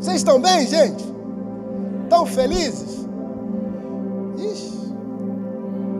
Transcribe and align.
Vocês 0.00 0.18
estão 0.18 0.40
bem, 0.40 0.66
gente? 0.66 1.04
Estão 2.04 2.24
felizes? 2.24 3.06
Ixi, 4.36 4.94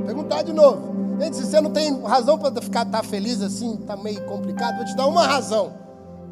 perguntar 0.07 0.43
de 0.43 0.53
novo. 0.53 0.97
Gente, 1.21 1.37
se 1.37 1.47
você 1.47 1.61
não 1.61 1.73
tem 1.73 2.01
razão 2.03 2.39
para 2.39 2.63
ficar 2.63 2.85
tá 2.85 3.03
feliz 3.03 3.43
assim, 3.43 3.77
tá 3.79 3.97
meio 3.97 4.25
complicado, 4.27 4.77
vou 4.77 4.85
te 4.85 4.97
dar 4.97 5.07
uma 5.07 5.27
razão. 5.27 5.73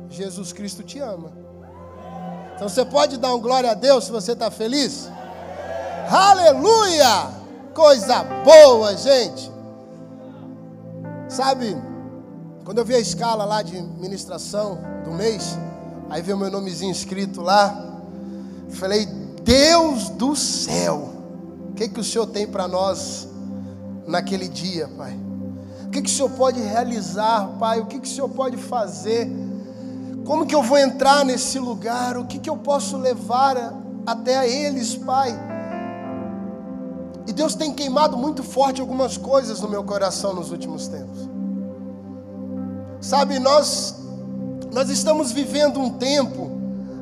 Jesus 0.08 0.52
Cristo 0.52 0.84
te 0.84 1.00
ama. 1.00 1.32
Então 2.54 2.68
você 2.68 2.84
pode 2.84 3.18
dar 3.18 3.34
um 3.34 3.40
glória 3.40 3.72
a 3.72 3.74
Deus 3.74 4.04
se 4.04 4.12
você 4.12 4.32
está 4.32 4.50
feliz? 4.50 5.10
Aleluia! 6.08 7.28
Coisa 7.74 8.24
boa, 8.44 8.96
gente. 8.96 9.50
Sabe, 11.28 11.76
quando 12.64 12.78
eu 12.78 12.84
vi 12.84 12.94
a 12.94 13.00
escala 13.00 13.44
lá 13.44 13.60
de 13.60 13.82
ministração 13.82 14.78
do 15.04 15.10
mês, 15.10 15.58
aí 16.10 16.22
veio 16.22 16.36
meu 16.38 16.50
nomezinho 16.50 16.92
escrito 16.92 17.40
lá, 17.40 18.00
falei, 18.70 19.06
Deus 19.42 20.08
do 20.10 20.34
céu, 20.34 21.10
o 21.70 21.72
que, 21.74 21.88
que 21.88 22.00
o 22.00 22.04
Senhor 22.04 22.26
tem 22.26 22.46
para 22.46 22.66
nós 22.66 23.28
naquele 24.06 24.48
dia, 24.48 24.88
Pai? 24.96 25.18
O 25.86 25.90
que, 25.90 26.02
que 26.02 26.10
o 26.10 26.12
Senhor 26.12 26.30
pode 26.30 26.60
realizar, 26.60 27.46
Pai? 27.58 27.80
O 27.80 27.86
que, 27.86 28.00
que 28.00 28.08
o 28.08 28.10
Senhor 28.10 28.28
pode 28.28 28.56
fazer? 28.56 29.30
Como 30.24 30.46
que 30.46 30.54
eu 30.54 30.62
vou 30.62 30.78
entrar 30.78 31.24
nesse 31.24 31.58
lugar? 31.58 32.16
O 32.16 32.26
que, 32.26 32.38
que 32.38 32.50
eu 32.50 32.56
posso 32.56 32.96
levar 32.96 33.74
até 34.04 34.36
a 34.36 34.46
eles, 34.46 34.96
Pai? 34.96 35.32
E 37.26 37.32
Deus 37.32 37.54
tem 37.54 37.72
queimado 37.72 38.16
muito 38.16 38.42
forte 38.42 38.80
algumas 38.80 39.16
coisas 39.16 39.60
no 39.60 39.68
meu 39.68 39.84
coração 39.84 40.32
nos 40.34 40.50
últimos 40.50 40.88
tempos. 40.88 41.28
Sabe, 43.00 43.38
nós 43.38 44.05
nós 44.76 44.90
estamos 44.90 45.32
vivendo 45.32 45.80
um 45.80 45.88
tempo 45.88 46.50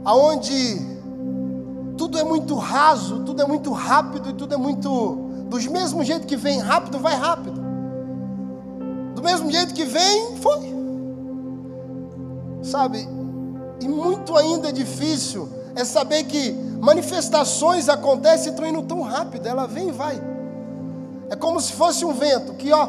aonde 0.05 0.81
tudo 1.99 2.17
é 2.17 2.23
muito 2.23 2.55
raso, 2.55 3.25
tudo 3.25 3.43
é 3.43 3.45
muito 3.45 3.73
rápido 3.73 4.31
e 4.31 4.33
tudo 4.33 4.55
é 4.55 4.57
muito 4.57 5.17
dos 5.49 5.67
mesmo 5.67 6.05
jeito 6.05 6.25
que 6.25 6.37
vem 6.37 6.61
rápido, 6.61 7.01
vai 7.01 7.17
rápido. 7.17 7.61
Do 9.17 9.21
mesmo 9.25 9.51
jeito 9.51 9.75
que 9.75 9.85
vem, 9.85 10.37
foi. 10.37 10.73
Sabe? 12.63 13.09
E 13.81 13.89
muito 13.89 14.37
ainda 14.37 14.73
difícil 14.73 15.49
é 15.75 15.85
saber 15.85 16.23
que 16.27 16.53
manifestações 16.81 17.89
acontecem 17.89 18.47
e 18.47 18.51
estão 18.51 18.69
indo 18.69 18.83
tão 18.83 19.03
rápido, 19.03 19.49
ela 19.49 19.67
vem 19.67 19.89
e 19.89 19.93
vai. 19.93 20.23
É 21.29 21.35
como 21.35 21.61
se 21.61 21.73
fosse 21.73 22.05
um 22.05 22.13
vento 22.13 22.55
que, 22.55 22.73
ó, 22.73 22.89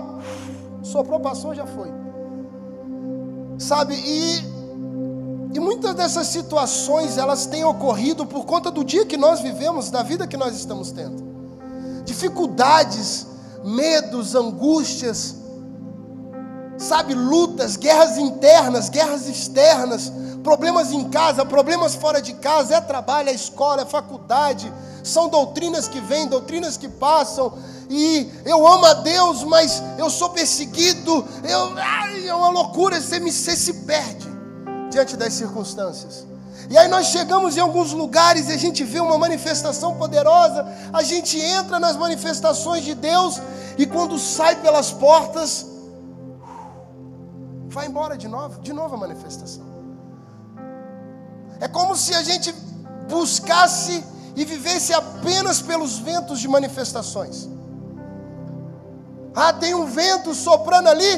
soprou, 0.83 1.19
passou, 1.19 1.55
já 1.55 1.65
foi. 1.65 1.89
Sabe? 3.57 3.95
E, 3.95 4.54
e 5.55 5.59
muitas 5.59 5.95
dessas 5.95 6.27
situações 6.27 7.17
elas 7.17 7.45
têm 7.45 7.63
ocorrido 7.63 8.25
por 8.25 8.43
conta 8.43 8.69
do 8.69 8.83
dia 8.83 9.05
que 9.05 9.15
nós 9.15 9.39
vivemos, 9.39 9.89
da 9.89 10.03
vida 10.03 10.27
que 10.27 10.35
nós 10.35 10.53
estamos 10.53 10.91
tendo. 10.91 11.23
Dificuldades, 12.03 13.25
medos, 13.63 14.35
angústias, 14.35 15.35
sabe, 16.77 17.13
lutas, 17.13 17.77
guerras 17.77 18.17
internas, 18.17 18.89
guerras 18.89 19.29
externas, 19.29 20.11
problemas 20.43 20.91
em 20.91 21.05
casa, 21.09 21.45
problemas 21.45 21.95
fora 21.95 22.21
de 22.21 22.33
casa, 22.33 22.75
é 22.75 22.81
trabalho, 22.81 23.29
é 23.29 23.33
escola, 23.33 23.83
é 23.83 23.85
faculdade, 23.85 24.69
são 25.05 25.29
doutrinas 25.29 25.87
que 25.87 26.01
vêm, 26.01 26.27
doutrinas 26.27 26.75
que 26.75 26.89
passam, 26.89 27.53
e 27.89 28.29
eu 28.43 28.67
amo 28.67 28.85
a 28.87 28.95
Deus, 28.95 29.41
mas 29.45 29.81
eu 29.97 30.09
sou 30.09 30.31
perseguido, 30.31 31.25
eu, 31.45 31.77
ai, 31.77 32.27
é 32.27 32.35
uma 32.35 32.49
loucura, 32.49 32.99
você, 32.99 33.19
me, 33.21 33.31
você 33.31 33.55
se 33.55 33.71
perde 33.85 34.24
diante 34.95 35.17
das 35.17 35.33
circunstâncias. 35.33 36.25
E 36.69 36.77
aí 36.77 36.87
nós 36.87 37.07
chegamos 37.07 37.57
em 37.57 37.59
alguns 37.59 37.91
lugares 37.91 38.47
e 38.47 38.53
a 38.53 38.57
gente 38.57 38.83
vê 38.83 38.99
uma 38.99 39.17
manifestação 39.17 39.95
poderosa, 39.95 40.65
a 40.93 41.03
gente 41.03 41.37
entra 41.39 41.77
nas 41.79 41.95
manifestações 41.97 42.83
de 42.83 42.95
Deus 42.95 43.41
e 43.77 43.85
quando 43.85 44.17
sai 44.17 44.55
pelas 44.65 44.91
portas, 44.91 45.65
vai 47.67 47.87
embora 47.87 48.17
de 48.17 48.27
novo, 48.27 48.61
de 48.61 48.71
novo 48.71 48.95
a 48.95 48.97
manifestação. 48.97 49.65
É 51.59 51.67
como 51.67 51.95
se 51.95 52.13
a 52.15 52.23
gente 52.23 52.53
buscasse 53.09 54.03
e 54.35 54.45
vivesse 54.45 54.93
apenas 54.93 55.61
pelos 55.61 55.99
ventos 55.99 56.39
de 56.39 56.47
manifestações. 56.47 57.49
Ah, 59.35 59.51
tem 59.51 59.75
um 59.75 59.85
vento 59.85 60.33
soprando 60.33 60.87
ali, 60.87 61.13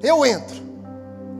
eu 0.00 0.24
entro. 0.24 0.65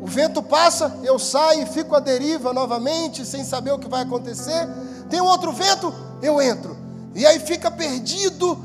O 0.06 0.08
vento 0.08 0.40
passa, 0.40 1.00
eu 1.02 1.18
saio 1.18 1.64
e 1.64 1.66
fico 1.66 1.96
à 1.96 1.98
deriva 1.98 2.52
novamente, 2.52 3.26
sem 3.26 3.42
saber 3.42 3.72
o 3.72 3.78
que 3.78 3.88
vai 3.88 4.02
acontecer. 4.04 4.68
Tem 5.10 5.20
outro 5.20 5.50
vento, 5.50 5.92
eu 6.22 6.40
entro. 6.40 6.76
E 7.12 7.26
aí 7.26 7.40
fica 7.40 7.72
perdido. 7.72 8.56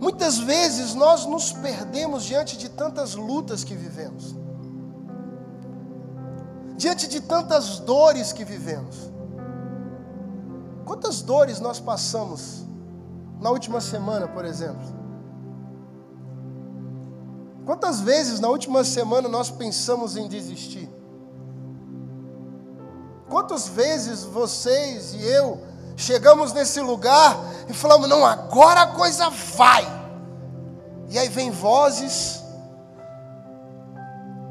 Muitas 0.00 0.38
vezes 0.38 0.94
nós 0.94 1.26
nos 1.26 1.52
perdemos 1.52 2.24
diante 2.24 2.56
de 2.56 2.70
tantas 2.70 3.14
lutas 3.14 3.62
que 3.62 3.74
vivemos, 3.74 4.34
diante 6.78 7.06
de 7.06 7.20
tantas 7.20 7.78
dores 7.78 8.32
que 8.32 8.42
vivemos. 8.42 9.12
Quantas 10.86 11.20
dores 11.20 11.60
nós 11.60 11.78
passamos 11.78 12.64
na 13.38 13.50
última 13.50 13.82
semana, 13.82 14.26
por 14.26 14.46
exemplo? 14.46 15.01
Quantas 17.64 18.00
vezes 18.00 18.40
na 18.40 18.48
última 18.48 18.84
semana 18.84 19.28
nós 19.28 19.50
pensamos 19.50 20.16
em 20.16 20.26
desistir? 20.28 20.88
Quantas 23.28 23.68
vezes 23.68 24.24
vocês 24.24 25.14
e 25.14 25.24
eu 25.24 25.62
chegamos 25.96 26.52
nesse 26.52 26.80
lugar 26.80 27.38
e 27.68 27.72
falamos: 27.72 28.08
não, 28.08 28.26
agora 28.26 28.82
a 28.82 28.86
coisa 28.88 29.30
vai. 29.30 29.86
E 31.08 31.18
aí 31.18 31.28
vem 31.28 31.50
vozes, 31.50 32.42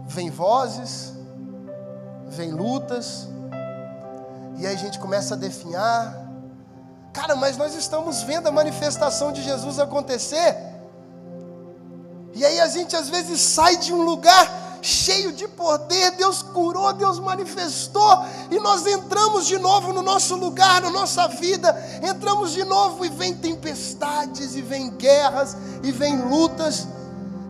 vem 0.06 0.30
vozes, 0.30 1.14
vem 2.28 2.52
lutas, 2.52 3.28
e 4.58 4.66
aí 4.66 4.74
a 4.74 4.78
gente 4.78 5.00
começa 5.00 5.34
a 5.34 5.38
definhar, 5.38 6.22
Cara, 7.14 7.36
mas 7.36 7.58
nós 7.58 7.76
estamos 7.76 8.24
vendo 8.24 8.48
a 8.48 8.52
manifestação 8.52 9.32
de 9.32 9.44
Jesus 9.44 9.80
acontecer. 9.80 10.71
E 12.34 12.46
aí 12.46 12.60
a 12.60 12.68
gente 12.68 12.96
às 12.96 13.10
vezes 13.10 13.42
sai 13.42 13.78
de 13.78 13.94
um 13.94 14.04
lugar 14.04 14.80
cheio 14.82 15.32
de 15.32 15.48
poder, 15.48 16.12
Deus 16.12 16.42
curou, 16.42 16.92
Deus 16.94 17.20
manifestou, 17.20 18.26
e 18.50 18.60
nós 18.60 18.86
entramos 18.88 19.46
de 19.46 19.60
novo 19.60 19.94
no 19.94 20.02
nosso 20.02 20.36
lugar, 20.36 20.82
na 20.82 20.90
nossa 20.90 21.28
vida, 21.28 21.76
entramos 22.02 22.52
de 22.52 22.64
novo 22.64 23.06
e 23.06 23.10
vem 23.10 23.36
tempestades, 23.36 24.56
e 24.56 24.62
vem 24.62 24.90
guerras, 24.90 25.56
e 25.84 25.92
vem 25.92 26.20
lutas, 26.20 26.88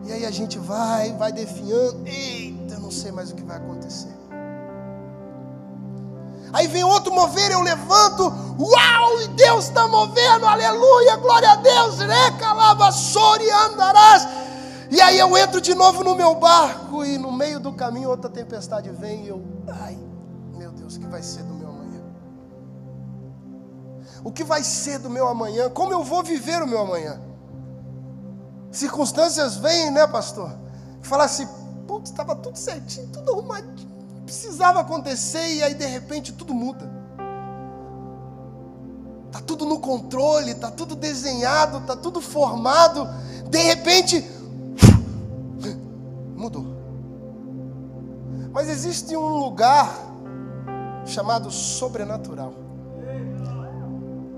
e 0.04 0.12
aí 0.12 0.26
a 0.26 0.30
gente 0.30 0.58
vai, 0.58 1.12
vai 1.12 1.32
definhando, 1.32 2.06
eita, 2.06 2.78
não 2.78 2.90
sei 2.90 3.10
mais 3.10 3.30
o 3.30 3.34
que 3.34 3.42
vai 3.42 3.56
acontecer. 3.56 4.12
Aí 6.52 6.66
vem 6.66 6.84
outro 6.84 7.14
mover, 7.14 7.50
eu 7.50 7.62
levanto, 7.62 8.24
uau, 8.58 9.22
e 9.22 9.28
Deus 9.28 9.68
está 9.68 9.88
movendo, 9.88 10.44
aleluia, 10.44 11.16
glória 11.16 11.50
a 11.50 11.56
Deus, 11.56 11.98
recalavassori 11.98 13.50
andarás. 13.50 14.28
E 14.92 15.00
aí 15.00 15.18
eu 15.18 15.34
entro 15.38 15.58
de 15.58 15.74
novo 15.74 16.04
no 16.04 16.14
meu 16.14 16.34
barco 16.34 17.02
e 17.02 17.16
no 17.16 17.32
meio 17.32 17.58
do 17.58 17.72
caminho 17.72 18.10
outra 18.10 18.28
tempestade 18.28 18.90
vem 18.90 19.24
e 19.24 19.28
eu, 19.28 19.42
ai, 19.66 19.98
meu 20.54 20.70
Deus, 20.70 20.96
o 20.96 21.00
que 21.00 21.06
vai 21.06 21.22
ser 21.22 21.42
do 21.44 21.54
meu 21.54 21.70
amanhã? 21.70 22.02
O 24.22 24.30
que 24.30 24.44
vai 24.44 24.62
ser 24.62 24.98
do 24.98 25.08
meu 25.08 25.26
amanhã? 25.26 25.70
Como 25.70 25.94
eu 25.94 26.04
vou 26.04 26.22
viver 26.22 26.62
o 26.62 26.66
meu 26.66 26.82
amanhã? 26.82 27.18
Circunstâncias 28.70 29.56
vêm, 29.56 29.90
né, 29.90 30.06
pastor? 30.06 30.54
Falar 31.00 31.24
assim, 31.24 31.48
putz, 31.88 32.10
estava 32.10 32.36
tudo 32.36 32.58
certinho, 32.58 33.08
tudo 33.08 33.32
arrumadinho 33.32 33.90
precisava 34.26 34.80
acontecer 34.80 35.46
e 35.54 35.62
aí 35.62 35.74
de 35.74 35.86
repente 35.86 36.32
tudo 36.32 36.52
muda. 36.52 36.90
Tá 39.30 39.40
tudo 39.40 39.64
no 39.64 39.80
controle, 39.80 40.54
tá 40.54 40.70
tudo 40.70 40.94
desenhado, 40.94 41.80
tá 41.86 41.96
tudo 41.96 42.20
formado, 42.20 43.08
de 43.48 43.58
repente 43.58 44.20
mudou. 46.42 46.66
Mas 48.52 48.68
existe 48.68 49.16
um 49.16 49.38
lugar 49.38 49.88
chamado 51.06 51.50
sobrenatural. 51.50 52.52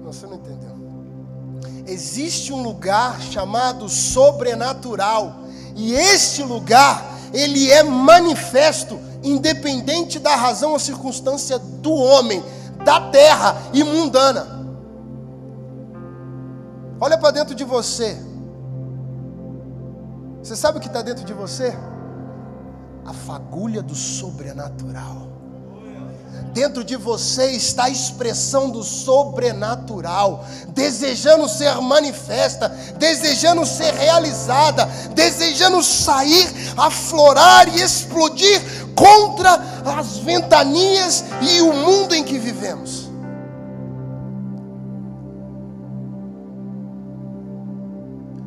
Você 0.04 0.26
não 0.26 0.34
entendeu? 0.34 0.74
Existe 1.86 2.52
um 2.52 2.62
lugar 2.62 3.20
chamado 3.20 3.88
sobrenatural, 3.88 5.36
e 5.74 5.94
este 5.94 6.42
lugar 6.42 7.02
ele 7.32 7.70
é 7.70 7.82
manifesto 7.82 8.98
independente 9.22 10.18
da 10.18 10.36
razão 10.36 10.72
ou 10.72 10.78
circunstância 10.78 11.58
do 11.58 11.92
homem, 11.92 12.42
da 12.84 13.10
terra 13.10 13.56
e 13.72 13.82
mundana. 13.82 14.62
Olha 17.00 17.18
para 17.18 17.32
dentro 17.32 17.54
de 17.54 17.64
você. 17.64 18.16
Você 20.42 20.54
sabe 20.54 20.78
o 20.78 20.80
que 20.80 20.86
está 20.86 21.02
dentro 21.02 21.24
de 21.24 21.32
você? 21.32 21.74
A 23.04 23.12
fagulha 23.12 23.82
do 23.82 23.94
sobrenatural. 23.94 25.34
Dentro 26.52 26.84
de 26.84 26.96
você 26.96 27.50
está 27.50 27.84
a 27.84 27.90
expressão 27.90 28.70
do 28.70 28.84
sobrenatural, 28.84 30.44
desejando 30.68 31.48
ser 31.48 31.74
manifesta, 31.80 32.68
desejando 32.96 33.66
ser 33.66 33.92
realizada, 33.92 34.86
desejando 35.14 35.82
sair, 35.82 36.48
aflorar 36.76 37.76
e 37.76 37.80
explodir 37.80 38.62
contra 38.94 39.52
as 39.98 40.18
ventanias 40.18 41.24
e 41.42 41.60
o 41.60 41.72
mundo 41.72 42.14
em 42.14 42.22
que 42.22 42.38
vivemos. 42.38 43.10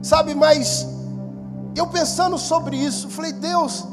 Sabe, 0.02 0.34
mas 0.34 0.88
eu 1.76 1.88
pensando 1.88 2.38
sobre 2.38 2.78
isso, 2.78 3.10
falei, 3.10 3.34
Deus, 3.34 3.84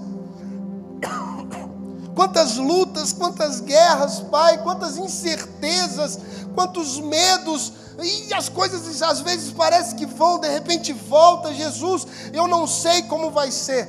quantas 2.15 2.56
lutas, 2.56 3.12
quantas 3.12 3.61
guerras, 3.61 4.21
Pai, 4.21 4.59
quantas 4.62 4.97
incertezas, 4.97 6.19
quantos 6.55 6.99
medos, 7.01 7.73
e 8.03 8.33
as 8.33 8.49
coisas 8.49 9.03
às 9.03 9.21
vezes 9.21 9.53
parece 9.53 9.95
que 9.95 10.06
vão, 10.06 10.39
de 10.39 10.49
repente 10.49 10.93
volta, 10.93 11.53
Jesus, 11.53 12.06
eu 12.33 12.49
não 12.49 12.67
sei 12.67 13.03
como 13.03 13.31
vai 13.31 13.51
ser. 13.51 13.89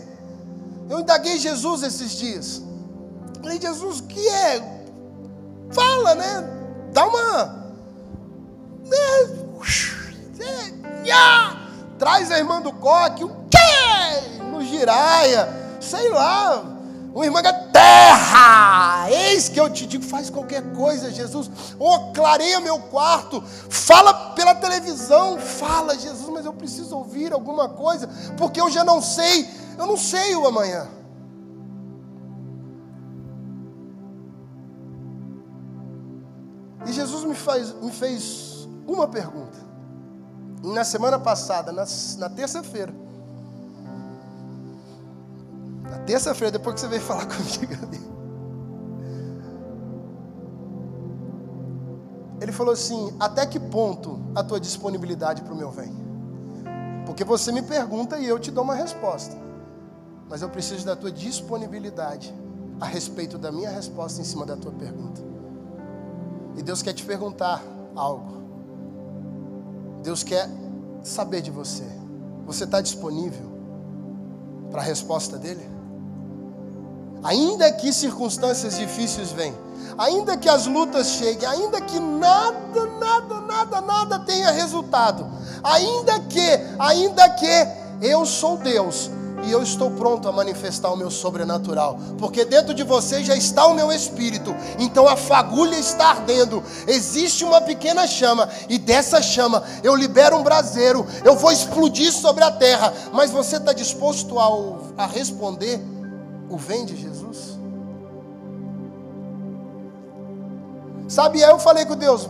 Eu 0.90 1.00
indaguei 1.00 1.40
Jesus 1.40 1.82
esses 1.82 2.12
dias. 2.12 2.62
Falei, 3.42 3.60
Jesus, 3.60 4.00
o 4.00 4.04
que 4.04 4.28
é? 4.28 4.84
Fala, 5.72 6.14
né? 6.16 6.50
Dá 6.94 7.06
uma. 7.08 7.46
Né? 8.84 9.46
Traz 11.98 12.30
a 12.30 12.38
irmã 12.38 12.62
do 12.62 12.74
coque, 12.74 13.24
o 13.24 13.30
quê? 13.50 14.40
No 14.52 14.64
giraia, 14.64 15.50
sei 15.80 16.10
lá 16.10 16.75
uma 17.16 17.26
irmã 17.26 17.42
terra, 17.72 19.10
eis 19.10 19.48
que 19.48 19.58
eu 19.58 19.70
te 19.70 19.88
digo, 19.88 20.04
faz 20.04 20.30
qualquer 20.30 20.62
coisa, 20.74 21.10
Jesus. 21.10 21.50
Oh, 21.80 22.12
clareia 22.12 22.60
meu 22.60 22.78
quarto, 22.78 23.42
fala 23.70 24.14
pela 24.32 24.54
televisão, 24.54 25.40
fala, 25.40 25.98
Jesus, 25.98 26.28
mas 26.28 26.46
eu 26.46 26.52
preciso 26.52 26.94
ouvir 26.98 27.32
alguma 27.32 27.70
coisa, 27.70 28.10
porque 28.38 28.60
eu 28.60 28.70
já 28.70 28.84
não 28.84 29.02
sei, 29.02 29.50
eu 29.78 29.88
não 29.88 29.96
sei 29.96 30.36
o 30.36 30.46
amanhã. 30.46 30.90
E 36.86 36.92
Jesus 36.92 37.24
me, 37.24 37.34
faz, 37.34 37.74
me 37.82 37.92
fez 37.92 38.68
uma 38.86 39.08
pergunta. 39.08 39.58
na 40.62 40.84
semana 40.84 41.18
passada, 41.18 41.72
na, 41.72 41.86
na 42.18 42.30
terça-feira, 42.30 42.94
Terça-feira, 46.06 46.52
depois 46.52 46.76
que 46.76 46.82
você 46.82 46.88
veio 46.88 47.02
falar 47.02 47.26
comigo 47.28 47.74
ali. 47.84 48.16
Ele 52.42 52.52
falou 52.52 52.74
assim: 52.74 53.16
Até 53.20 53.46
que 53.46 53.60
ponto 53.60 54.20
a 54.36 54.44
tua 54.44 54.60
disponibilidade 54.60 55.42
para 55.42 55.54
o 55.54 55.58
meu 55.58 55.72
vem? 55.72 55.94
Porque 57.06 57.24
você 57.24 57.52
me 57.52 57.62
pergunta 57.62 58.18
e 58.18 58.26
eu 58.26 58.40
te 58.40 58.52
dou 58.52 58.64
uma 58.64 58.76
resposta. 58.76 59.36
Mas 60.30 60.42
eu 60.42 60.50
preciso 60.50 60.86
da 60.86 60.96
tua 60.96 61.12
disponibilidade 61.12 62.34
a 62.80 62.86
respeito 62.86 63.38
da 63.38 63.52
minha 63.52 63.70
resposta 63.70 64.22
em 64.22 64.24
cima 64.24 64.46
da 64.46 64.58
tua 64.58 64.72
pergunta. 64.72 65.22
E 66.58 66.64
Deus 66.64 66.82
quer 66.82 66.94
te 66.94 67.06
perguntar 67.06 67.62
algo. 67.96 68.44
Deus 70.04 70.24
quer 70.24 70.50
saber 71.04 71.42
de 71.42 71.52
você. 71.52 71.86
Você 72.46 72.64
está 72.64 72.82
disponível 72.82 73.50
para 74.72 74.82
a 74.82 74.84
resposta 74.84 75.38
dele? 75.38 75.75
Ainda 77.26 77.72
que 77.72 77.92
circunstâncias 77.92 78.78
difíceis 78.78 79.32
venham, 79.32 79.58
ainda 79.98 80.38
que 80.38 80.48
as 80.48 80.68
lutas 80.68 81.08
cheguem, 81.08 81.48
ainda 81.50 81.82
que 81.82 82.00
nada, 82.00 82.86
nada, 83.00 83.42
nada, 83.42 83.82
nada 83.82 84.20
tenha 84.20 84.52
resultado, 84.52 85.26
ainda 85.64 86.20
que, 86.20 86.60
ainda 86.78 87.28
que 87.30 87.68
eu 88.00 88.28
sou 88.28 88.58
Deus 88.58 89.10
e 89.44 89.52
eu 89.52 89.64
estou 89.64 89.90
pronto 89.90 90.30
a 90.30 90.32
manifestar 90.32 90.92
o 90.92 90.96
meu 90.96 91.10
sobrenatural, 91.10 92.00
porque 92.20 92.46
dentro 92.46 92.76
de 92.76 92.84
você 92.84 93.24
já 93.24 93.36
está 93.36 93.66
o 93.66 93.74
meu 93.74 93.92
espírito, 93.92 94.56
então 94.78 95.08
a 95.08 95.16
fagulha 95.16 95.78
está 95.78 96.10
ardendo, 96.10 96.64
existe 96.86 97.44
uma 97.44 97.60
pequena 97.60 98.06
chama, 98.06 98.48
e 98.70 98.78
dessa 98.78 99.20
chama 99.20 99.64
eu 99.84 99.96
libero 99.96 100.38
um 100.38 100.44
braseiro, 100.44 101.04
eu 101.24 101.36
vou 101.36 101.52
explodir 101.52 102.12
sobre 102.12 102.44
a 102.44 102.52
terra, 102.52 102.94
mas 103.12 103.32
você 103.32 103.58
está 103.58 103.74
disposto 103.74 104.40
a, 104.40 105.04
a 105.04 105.08
responder 105.08 105.95
o 106.50 106.58
vem 106.58 106.86
de 106.86 106.96
Jesus? 106.96 107.58
Sabe, 111.08 111.44
aí 111.44 111.52
eu 111.52 111.60
falei 111.60 111.86
com 111.86 111.96
Deus, 111.96 112.28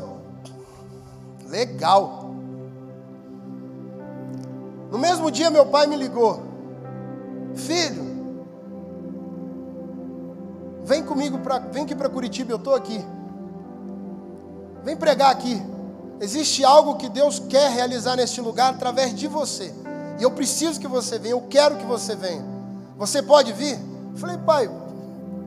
legal. 1.48 2.26
No 4.92 4.98
mesmo 4.98 5.32
dia 5.32 5.50
meu 5.50 5.66
pai 5.66 5.88
me 5.88 5.96
ligou, 5.96 6.42
filho, 7.56 8.04
vem 10.84 11.04
comigo 11.04 11.40
para, 11.40 11.60
vem 11.60 11.84
aqui 11.84 11.96
para 11.96 12.10
Curitiba, 12.10 12.52
eu 12.52 12.58
estou 12.58 12.76
aqui. 12.76 13.04
Vem 14.84 14.96
pregar 14.96 15.32
aqui. 15.32 15.62
Existe 16.22 16.64
algo 16.64 16.96
que 16.96 17.10
Deus 17.10 17.40
quer 17.40 17.72
realizar 17.72 18.16
neste 18.16 18.40
lugar 18.40 18.74
através 18.74 19.14
de 19.16 19.28
você. 19.28 19.74
E 20.20 20.24
eu 20.24 20.32
preciso 20.32 20.80
que 20.80 20.88
você 20.88 21.18
venha, 21.18 21.34
eu 21.34 21.42
quero 21.50 21.78
que 21.78 21.86
você 21.86 22.16
venha. 22.16 22.46
Você 22.98 23.22
pode 23.22 23.52
vir? 23.52 23.78
Falei, 24.16 24.38
pai, 24.38 24.70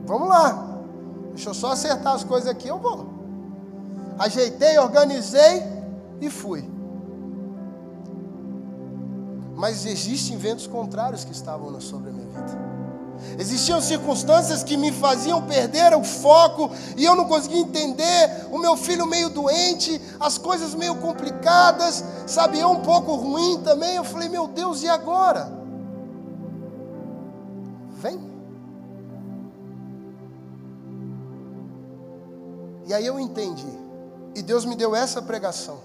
vamos 0.05 0.29
lá. 0.29 0.67
Deixa 1.33 1.49
eu 1.49 1.53
só 1.53 1.71
acertar 1.71 2.13
as 2.13 2.23
coisas 2.23 2.49
aqui, 2.49 2.67
eu 2.67 2.77
vou. 2.77 3.07
Ajeitei, 4.17 4.77
organizei 4.77 5.63
e 6.19 6.29
fui. 6.29 6.69
Mas 9.55 9.85
existem 9.85 10.37
ventos 10.37 10.67
contrários 10.67 11.23
que 11.23 11.31
estavam 11.31 11.79
sobre 11.81 12.09
a 12.09 12.13
minha 12.13 12.27
vida. 12.27 12.69
Existiam 13.37 13.81
circunstâncias 13.81 14.63
que 14.63 14.77
me 14.77 14.91
faziam 14.91 15.41
perder 15.41 15.93
o 15.93 16.03
foco 16.03 16.71
e 16.95 17.03
eu 17.03 17.15
não 17.15 17.25
conseguia 17.25 17.59
entender. 17.59 18.47
O 18.51 18.57
meu 18.57 18.77
filho 18.77 19.05
meio 19.05 19.29
doente, 19.29 20.01
as 20.19 20.37
coisas 20.37 20.73
meio 20.73 20.95
complicadas, 20.95 22.03
sabe? 22.25 22.59
Eu 22.59 22.69
um 22.69 22.81
pouco 22.81 23.15
ruim 23.15 23.61
também. 23.61 23.95
Eu 23.95 24.03
falei, 24.03 24.29
meu 24.29 24.47
Deus, 24.47 24.83
e 24.83 24.87
agora? 24.87 25.51
Vem. 28.01 28.28
E 32.89 32.93
aí 32.93 33.05
eu 33.05 33.19
entendi. 33.19 33.71
E 34.33 34.41
Deus 34.41 34.65
me 34.65 34.75
deu 34.75 34.95
essa 34.95 35.21
pregação 35.21 35.77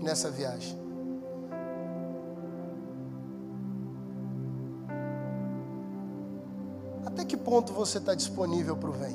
nessa 0.00 0.30
viagem. 0.30 0.74
Até 7.04 7.26
que 7.26 7.36
ponto 7.36 7.74
você 7.74 7.98
está 7.98 8.14
disponível 8.14 8.74
para 8.74 8.88
o 8.88 8.92
vem? 8.92 9.14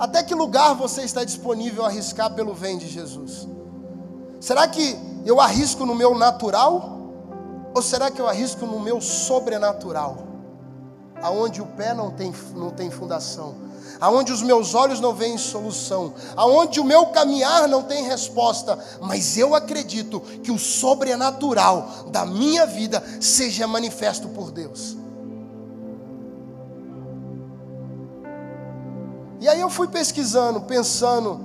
Até 0.00 0.20
que 0.24 0.34
lugar 0.34 0.74
você 0.74 1.02
está 1.02 1.22
disponível 1.22 1.84
a 1.84 1.86
arriscar 1.86 2.34
pelo 2.34 2.52
vem 2.54 2.76
de 2.76 2.88
Jesus? 2.88 3.46
Será 4.40 4.66
que 4.66 4.98
eu 5.24 5.40
arrisco 5.40 5.86
no 5.86 5.94
meu 5.94 6.18
natural? 6.18 6.98
Ou 7.72 7.82
será 7.82 8.10
que 8.10 8.20
eu 8.20 8.26
arrisco 8.26 8.66
no 8.66 8.80
meu 8.80 9.00
sobrenatural? 9.00 10.26
Aonde 11.22 11.62
o 11.62 11.66
pé 11.66 11.94
não 11.94 12.10
tem, 12.10 12.34
não 12.56 12.70
tem 12.70 12.90
fundação? 12.90 13.67
Aonde 14.00 14.32
os 14.32 14.42
meus 14.42 14.74
olhos 14.74 15.00
não 15.00 15.14
veem 15.14 15.38
solução, 15.38 16.14
aonde 16.36 16.80
o 16.80 16.84
meu 16.84 17.06
caminhar 17.06 17.68
não 17.68 17.82
tem 17.82 18.04
resposta, 18.04 18.78
mas 19.00 19.36
eu 19.36 19.54
acredito 19.54 20.20
que 20.42 20.50
o 20.50 20.58
sobrenatural 20.58 22.06
da 22.10 22.24
minha 22.24 22.66
vida 22.66 23.02
seja 23.20 23.66
manifesto 23.66 24.28
por 24.28 24.50
Deus. 24.50 24.96
E 29.40 29.48
aí 29.48 29.60
eu 29.60 29.70
fui 29.70 29.86
pesquisando, 29.86 30.60
pensando, 30.62 31.40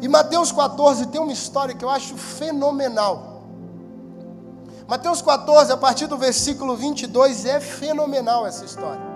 e 0.00 0.08
Mateus 0.08 0.50
14 0.50 1.06
tem 1.06 1.20
uma 1.20 1.32
história 1.32 1.74
que 1.74 1.84
eu 1.84 1.88
acho 1.88 2.16
fenomenal. 2.16 3.42
Mateus 4.86 5.22
14, 5.22 5.72
a 5.72 5.76
partir 5.76 6.06
do 6.06 6.18
versículo 6.18 6.76
22, 6.76 7.46
é 7.46 7.58
fenomenal 7.60 8.46
essa 8.46 8.64
história. 8.64 9.13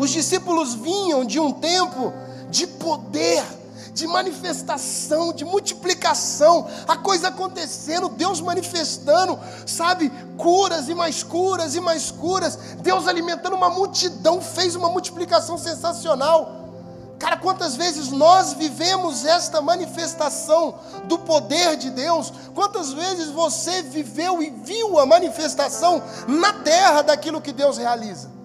Os 0.00 0.08
discípulos 0.08 0.72
vinham 0.72 1.26
de 1.26 1.38
um 1.38 1.52
tempo 1.52 2.10
de 2.48 2.66
poder, 2.66 3.44
de 3.92 4.06
manifestação, 4.06 5.30
de 5.30 5.44
multiplicação, 5.44 6.66
a 6.88 6.96
coisa 6.96 7.28
acontecendo, 7.28 8.08
Deus 8.08 8.40
manifestando, 8.40 9.38
sabe, 9.66 10.10
curas 10.38 10.88
e 10.88 10.94
mais 10.94 11.22
curas 11.22 11.74
e 11.74 11.80
mais 11.80 12.10
curas, 12.10 12.56
Deus 12.78 13.06
alimentando 13.06 13.54
uma 13.54 13.68
multidão, 13.68 14.40
fez 14.40 14.74
uma 14.74 14.88
multiplicação 14.88 15.58
sensacional. 15.58 16.70
Cara, 17.18 17.36
quantas 17.36 17.76
vezes 17.76 18.08
nós 18.08 18.54
vivemos 18.54 19.26
esta 19.26 19.60
manifestação 19.60 20.76
do 21.04 21.18
poder 21.18 21.76
de 21.76 21.90
Deus? 21.90 22.32
Quantas 22.54 22.90
vezes 22.94 23.28
você 23.28 23.82
viveu 23.82 24.42
e 24.42 24.48
viu 24.48 24.98
a 24.98 25.04
manifestação 25.04 26.02
na 26.26 26.54
terra 26.54 27.02
daquilo 27.02 27.42
que 27.42 27.52
Deus 27.52 27.76
realiza? 27.76 28.39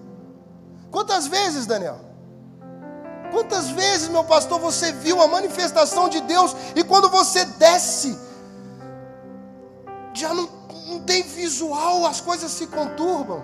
Quantas 0.96 1.26
vezes, 1.26 1.66
Daniel? 1.66 2.00
Quantas 3.30 3.68
vezes, 3.68 4.08
meu 4.08 4.24
pastor, 4.24 4.58
você 4.58 4.92
viu 4.92 5.20
a 5.20 5.28
manifestação 5.28 6.08
de 6.08 6.22
Deus 6.22 6.56
e 6.74 6.82
quando 6.82 7.10
você 7.10 7.44
desce, 7.44 8.18
já 10.14 10.32
não, 10.32 10.48
não 10.86 11.00
tem 11.00 11.22
visual, 11.22 12.06
as 12.06 12.22
coisas 12.22 12.50
se 12.50 12.66
conturbam. 12.68 13.42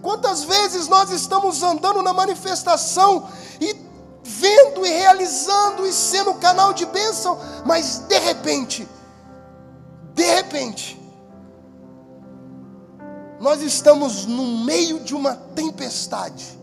Quantas 0.00 0.44
vezes 0.44 0.86
nós 0.86 1.10
estamos 1.10 1.64
andando 1.64 2.00
na 2.00 2.12
manifestação 2.12 3.28
e 3.60 3.74
vendo 4.22 4.86
e 4.86 4.88
realizando 4.88 5.84
e 5.84 5.92
sendo 5.92 6.32
canal 6.34 6.72
de 6.72 6.86
bênção, 6.86 7.40
mas 7.64 7.98
de 8.06 8.20
repente, 8.20 8.88
de 10.14 10.22
repente, 10.22 11.05
nós 13.40 13.62
estamos 13.62 14.26
no 14.26 14.64
meio 14.64 15.00
de 15.00 15.14
uma 15.14 15.34
tempestade 15.34 16.56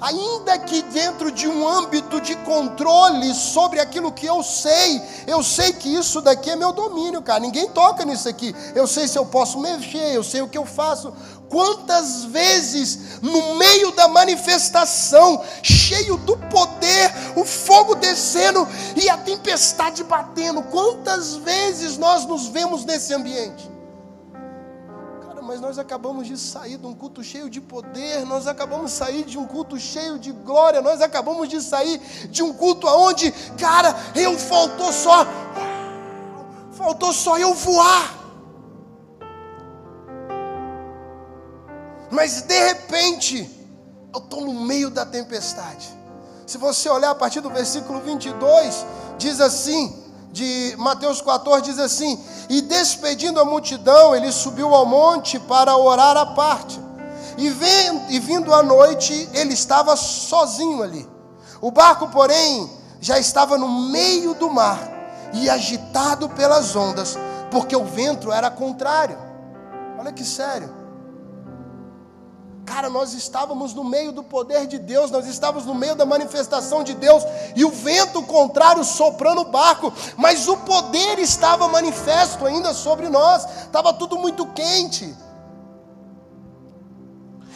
ainda 0.00 0.58
que 0.58 0.82
dentro 0.82 1.30
de 1.30 1.48
um 1.48 1.66
âmbito 1.66 2.20
de 2.20 2.36
controle 2.36 3.34
sobre 3.34 3.80
aquilo 3.80 4.12
que 4.12 4.26
eu 4.26 4.42
sei, 4.42 5.02
eu 5.26 5.42
sei 5.42 5.72
que 5.72 5.88
isso 5.88 6.20
daqui 6.20 6.50
é 6.50 6.56
meu 6.56 6.72
domínio, 6.72 7.22
cara. 7.22 7.40
Ninguém 7.40 7.68
toca 7.68 8.04
nisso 8.04 8.28
aqui. 8.28 8.54
Eu 8.74 8.86
sei 8.86 9.08
se 9.08 9.18
eu 9.18 9.26
posso 9.26 9.58
mexer, 9.58 10.14
eu 10.14 10.22
sei 10.22 10.40
o 10.40 10.48
que 10.48 10.58
eu 10.58 10.64
faço. 10.64 11.12
Quantas 11.48 12.24
vezes, 12.24 13.20
no 13.22 13.56
meio 13.56 13.90
da 13.92 14.06
manifestação, 14.06 15.42
cheio 15.62 16.18
do 16.18 16.36
poder, 16.36 17.12
o 17.34 17.44
fogo 17.44 17.94
descendo 17.94 18.68
e 18.94 19.08
a 19.08 19.16
tempestade 19.16 20.04
batendo, 20.04 20.62
quantas 20.64 21.36
vezes 21.36 21.96
nós 21.96 22.26
nos 22.26 22.48
vemos 22.48 22.84
nesse 22.84 23.14
ambiente? 23.14 23.77
Mas 25.48 25.62
nós 25.62 25.78
acabamos 25.78 26.26
de 26.26 26.36
sair 26.36 26.76
de 26.76 26.86
um 26.86 26.94
culto 26.94 27.24
cheio 27.24 27.48
de 27.48 27.58
poder, 27.58 28.26
nós 28.26 28.46
acabamos 28.46 28.90
de 28.90 28.98
sair 28.98 29.24
de 29.24 29.38
um 29.38 29.46
culto 29.46 29.80
cheio 29.80 30.18
de 30.18 30.30
glória, 30.30 30.82
nós 30.82 31.00
acabamos 31.00 31.48
de 31.48 31.62
sair 31.62 31.98
de 32.28 32.42
um 32.42 32.52
culto 32.52 32.86
aonde, 32.86 33.32
cara, 33.58 33.96
eu 34.14 34.38
faltou 34.38 34.92
só, 34.92 35.26
faltou 36.72 37.14
só 37.14 37.38
eu 37.38 37.54
voar. 37.54 38.14
Mas 42.10 42.42
de 42.42 42.66
repente, 42.66 43.50
eu 44.12 44.20
estou 44.20 44.42
no 44.42 44.52
meio 44.52 44.90
da 44.90 45.06
tempestade. 45.06 45.88
Se 46.46 46.58
você 46.58 46.90
olhar 46.90 47.12
a 47.12 47.14
partir 47.14 47.40
do 47.40 47.48
versículo 47.48 48.00
22, 48.00 48.84
diz 49.16 49.40
assim: 49.40 50.07
de 50.32 50.74
Mateus 50.78 51.20
14 51.20 51.62
diz 51.62 51.78
assim: 51.78 52.22
E 52.48 52.60
despedindo 52.62 53.40
a 53.40 53.44
multidão, 53.44 54.14
ele 54.14 54.30
subiu 54.32 54.74
ao 54.74 54.86
monte 54.86 55.38
para 55.38 55.76
orar 55.76 56.16
à 56.16 56.26
parte. 56.26 56.80
E, 57.36 57.50
vem, 57.50 58.06
e 58.08 58.18
vindo 58.18 58.52
à 58.52 58.62
noite, 58.62 59.28
ele 59.32 59.54
estava 59.54 59.96
sozinho 59.96 60.82
ali. 60.82 61.08
O 61.60 61.70
barco, 61.70 62.08
porém, 62.08 62.68
já 63.00 63.18
estava 63.18 63.56
no 63.56 63.68
meio 63.68 64.34
do 64.34 64.50
mar 64.50 64.78
e 65.32 65.48
agitado 65.48 66.28
pelas 66.28 66.74
ondas, 66.74 67.16
porque 67.50 67.76
o 67.76 67.84
vento 67.84 68.32
era 68.32 68.50
contrário. 68.50 69.18
Olha 69.98 70.12
que 70.12 70.24
sério. 70.24 70.77
Cara, 72.68 72.90
nós 72.90 73.14
estávamos 73.14 73.72
no 73.72 73.82
meio 73.82 74.12
do 74.12 74.22
poder 74.22 74.66
de 74.66 74.78
Deus, 74.78 75.10
nós 75.10 75.26
estávamos 75.26 75.66
no 75.66 75.74
meio 75.74 75.96
da 75.96 76.04
manifestação 76.04 76.84
de 76.84 76.92
Deus, 76.92 77.24
e 77.56 77.64
o 77.64 77.70
vento 77.70 78.22
contrário 78.24 78.84
soprando 78.84 79.40
o 79.40 79.46
barco, 79.46 79.90
mas 80.18 80.46
o 80.46 80.56
poder 80.58 81.18
estava 81.18 81.66
manifesto 81.66 82.44
ainda 82.44 82.74
sobre 82.74 83.08
nós, 83.08 83.46
estava 83.62 83.94
tudo 83.94 84.18
muito 84.18 84.44
quente. 84.48 85.16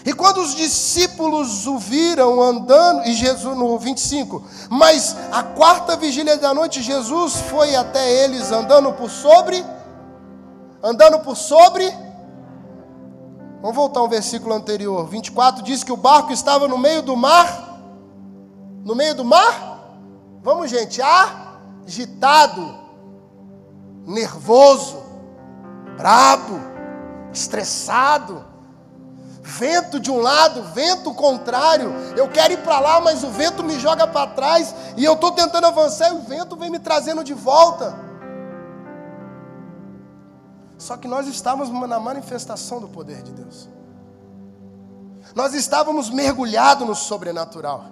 E 0.04 0.14
quando 0.14 0.38
os 0.38 0.54
discípulos 0.54 1.66
o 1.66 1.78
viram 1.78 2.40
andando, 2.40 3.06
e 3.06 3.12
Jesus 3.12 3.54
no 3.54 3.78
25, 3.78 4.42
mas 4.70 5.14
a 5.30 5.42
quarta 5.42 5.94
vigília 5.94 6.38
da 6.38 6.54
noite, 6.54 6.82
Jesus 6.82 7.34
foi 7.50 7.76
até 7.76 8.24
eles 8.24 8.50
andando 8.50 8.94
por 8.94 9.10
sobre, 9.10 9.62
andando 10.82 11.20
por 11.20 11.36
sobre, 11.36 11.86
Vamos 13.62 13.76
voltar 13.76 14.00
ao 14.00 14.08
versículo 14.08 14.52
anterior. 14.52 15.06
24 15.06 15.62
diz 15.62 15.84
que 15.84 15.92
o 15.92 15.96
barco 15.96 16.32
estava 16.32 16.66
no 16.66 16.76
meio 16.76 17.00
do 17.00 17.16
mar. 17.16 17.80
No 18.84 18.92
meio 18.96 19.14
do 19.14 19.24
mar? 19.24 19.94
Vamos, 20.42 20.68
gente. 20.68 21.00
Agitado, 21.00 22.74
nervoso, 24.04 25.00
brabo, 25.96 26.58
estressado. 27.32 28.44
Vento 29.44 30.00
de 30.00 30.10
um 30.10 30.20
lado, 30.20 30.64
vento 30.74 31.14
contrário. 31.14 31.92
Eu 32.16 32.28
quero 32.28 32.54
ir 32.54 32.64
para 32.64 32.80
lá, 32.80 33.00
mas 33.00 33.22
o 33.22 33.30
vento 33.30 33.62
me 33.62 33.78
joga 33.78 34.08
para 34.08 34.32
trás. 34.32 34.74
E 34.96 35.04
eu 35.04 35.12
estou 35.12 35.30
tentando 35.30 35.68
avançar 35.68 36.08
e 36.08 36.16
o 36.16 36.22
vento 36.22 36.56
vem 36.56 36.68
me 36.68 36.80
trazendo 36.80 37.22
de 37.22 37.32
volta. 37.32 38.01
Só 40.82 40.96
que 40.96 41.06
nós 41.06 41.28
estávamos 41.28 41.88
na 41.88 42.00
manifestação 42.00 42.80
do 42.80 42.88
poder 42.88 43.22
de 43.22 43.30
Deus. 43.30 43.68
Nós 45.32 45.54
estávamos 45.54 46.10
mergulhados 46.10 46.84
no 46.84 46.96
sobrenatural. 46.96 47.84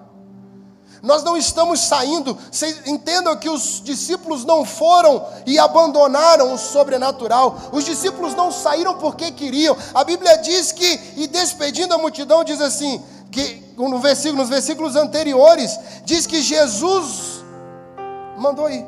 Nós 1.00 1.22
não 1.22 1.36
estamos 1.36 1.78
saindo. 1.78 2.36
Vocês 2.50 2.84
entendam 2.88 3.36
que 3.36 3.48
os 3.48 3.80
discípulos 3.80 4.44
não 4.44 4.64
foram 4.64 5.24
e 5.46 5.56
abandonaram 5.56 6.52
o 6.52 6.58
sobrenatural. 6.58 7.56
Os 7.70 7.84
discípulos 7.84 8.34
não 8.34 8.50
saíram 8.50 8.98
porque 8.98 9.30
queriam. 9.30 9.76
A 9.94 10.02
Bíblia 10.02 10.38
diz 10.38 10.72
que, 10.72 11.00
e 11.16 11.28
despedindo 11.28 11.94
a 11.94 11.98
multidão, 11.98 12.42
diz 12.42 12.60
assim: 12.60 13.00
que 13.30 13.72
no 13.78 14.00
versículo, 14.00 14.38
nos 14.42 14.48
versículos 14.48 14.96
anteriores, 14.96 15.78
diz 16.04 16.26
que 16.26 16.42
Jesus 16.42 17.44
mandou 18.36 18.68
ir. 18.68 18.84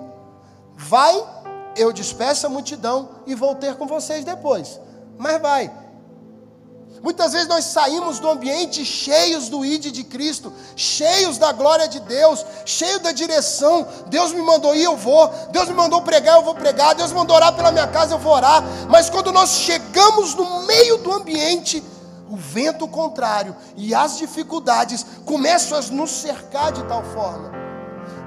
Vai 0.76 1.25
eu 1.76 1.93
despeço 1.93 2.47
a 2.47 2.50
multidão 2.50 3.09
e 3.26 3.35
vou 3.35 3.55
ter 3.55 3.75
com 3.76 3.87
vocês 3.87 4.25
depois. 4.25 4.81
Mas 5.19 5.41
vai. 5.41 5.71
Muitas 7.02 7.33
vezes 7.33 7.49
nós 7.49 7.64
saímos 7.64 8.21
do 8.21 8.31
ambiente 8.31 8.85
cheios 8.85 9.49
do 9.49 9.64
ID 9.64 9.87
de 9.87 10.05
Cristo, 10.05 10.52
cheios 10.76 11.37
da 11.37 11.50
glória 11.50 11.88
de 11.88 11.99
Deus, 11.99 12.47
cheios 12.64 13.00
da 13.00 13.11
direção. 13.11 13.87
Deus 14.07 14.33
me 14.33 14.41
mandou 14.41 14.75
ir, 14.75 14.85
eu 14.85 14.97
vou. 14.97 15.29
Deus 15.50 15.69
me 15.69 15.75
mandou 15.75 16.00
pregar, 16.02 16.37
eu 16.37 16.45
vou 16.45 16.55
pregar. 16.55 16.95
Deus 16.95 17.11
me 17.11 17.19
mandou 17.19 17.35
orar 17.35 17.52
pela 17.55 17.73
minha 17.73 17.88
casa, 17.88 18.14
eu 18.14 18.19
vou 18.19 18.33
orar. 18.33 18.62
Mas 18.88 19.11
quando 19.11 19.33
nós 19.33 19.50
chegamos 19.50 20.35
no 20.35 20.62
meio 20.64 20.99
do 20.99 21.12
ambiente, 21.12 21.83
o 22.31 22.37
vento 22.37 22.87
contrário 22.87 23.57
e 23.76 23.95
as 23.95 24.19
dificuldades 24.19 25.05
começam 25.26 25.76
a 25.76 25.83
nos 25.83 26.11
cercar 26.11 26.71
de 26.73 26.85
tal 26.85 27.02
forma 27.02 27.62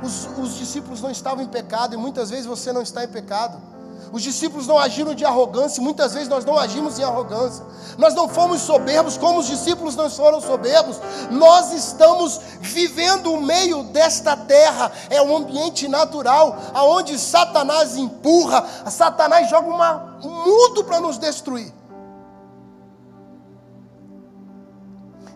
os, 0.03 0.27
os 0.37 0.57
discípulos 0.57 1.01
não 1.01 1.11
estavam 1.11 1.43
em 1.43 1.47
pecado 1.47 1.93
e 1.93 1.97
muitas 1.97 2.29
vezes 2.29 2.45
você 2.45 2.71
não 2.71 2.81
está 2.81 3.03
em 3.03 3.07
pecado. 3.07 3.75
Os 4.11 4.21
discípulos 4.21 4.67
não 4.67 4.77
agiram 4.77 5.13
de 5.13 5.25
arrogância, 5.25 5.81
muitas 5.81 6.13
vezes 6.13 6.29
nós 6.29 6.45
não 6.45 6.57
agimos 6.57 6.99
em 6.99 7.03
arrogância. 7.03 7.65
Nós 7.97 8.13
não 8.13 8.29
fomos 8.29 8.61
soberbos 8.61 9.17
como 9.17 9.39
os 9.39 9.47
discípulos 9.47 9.95
não 9.95 10.09
foram 10.09 10.39
soberbos. 10.39 10.99
Nós 11.31 11.73
estamos 11.73 12.39
vivendo 12.61 13.33
o 13.33 13.41
meio 13.41 13.83
desta 13.83 14.37
terra, 14.37 14.91
é 15.09 15.21
um 15.21 15.35
ambiente 15.35 15.87
natural, 15.87 16.57
aonde 16.73 17.17
Satanás 17.17 17.97
empurra, 17.97 18.65
Satanás 18.89 19.49
joga 19.49 19.67
uma, 19.67 20.17
um 20.23 20.29
mudo 20.45 20.83
para 20.83 20.99
nos 20.99 21.17
destruir. 21.17 21.73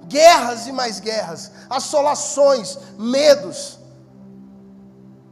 Guerras 0.08 0.68
e 0.68 0.72
mais 0.72 1.00
guerras, 1.00 1.52
assolações, 1.70 2.78
medos. 2.98 3.79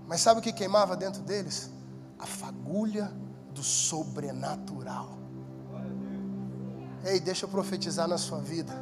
Mas 0.08 0.22
sabe 0.22 0.40
o 0.40 0.44
que 0.44 0.54
queimava 0.54 0.96
dentro 0.96 1.22
deles? 1.22 1.70
A 2.18 2.26
fagulha 2.26 3.12
do 3.52 3.62
sobrenatural. 3.62 5.18
Ei, 7.04 7.20
deixa 7.20 7.46
eu 7.46 7.50
profetizar 7.50 8.08
na 8.08 8.18
sua 8.18 8.40
vida. 8.40 8.74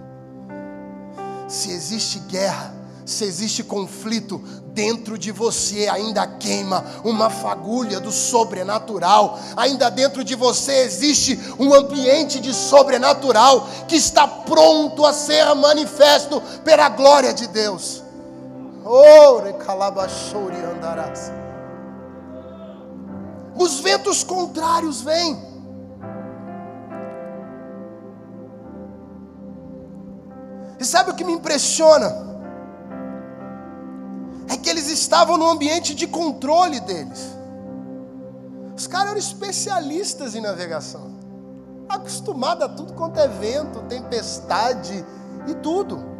Se 1.47 1.71
existe 1.71 2.19
guerra, 2.19 2.73
se 3.05 3.23
existe 3.23 3.63
conflito, 3.63 4.37
dentro 4.73 5.17
de 5.17 5.31
você 5.31 5.87
ainda 5.87 6.27
queima 6.27 6.83
uma 7.03 7.29
fagulha 7.29 7.99
do 7.99 8.11
sobrenatural, 8.11 9.39
ainda 9.55 9.89
dentro 9.89 10.23
de 10.23 10.35
você 10.35 10.83
existe 10.83 11.39
um 11.57 11.73
ambiente 11.73 12.39
de 12.39 12.53
sobrenatural 12.53 13.67
que 13.87 13.95
está 13.95 14.27
pronto 14.27 15.05
a 15.05 15.13
ser 15.13 15.53
manifesto 15.55 16.41
pela 16.63 16.89
glória 16.89 17.33
de 17.33 17.47
Deus. 17.47 18.04
Oh, 18.87 19.39
recalabachori 19.39 20.57
andarás. 20.57 21.31
Os 23.59 23.79
ventos 23.79 24.23
contrários 24.23 25.01
vêm. 25.01 25.43
E 30.79 30.85
sabe 30.85 31.09
o 31.09 31.15
que 31.15 31.23
me 31.23 31.33
impressiona? 31.33 32.13
É 34.47 34.55
que 34.55 34.69
eles 34.69 34.87
estavam 34.87 35.35
no 35.35 35.49
ambiente 35.49 35.95
de 35.95 36.05
controle 36.05 36.79
deles. 36.81 37.35
Os 38.77 38.85
caras 38.85 39.07
eram 39.07 39.17
especialistas 39.17 40.35
em 40.35 40.41
navegação, 40.41 41.15
acostumados 41.89 42.65
a 42.65 42.69
tudo 42.69 42.93
quanto 42.93 43.19
é 43.19 43.27
vento, 43.27 43.79
tempestade 43.87 45.03
e 45.47 45.55
tudo. 45.55 46.14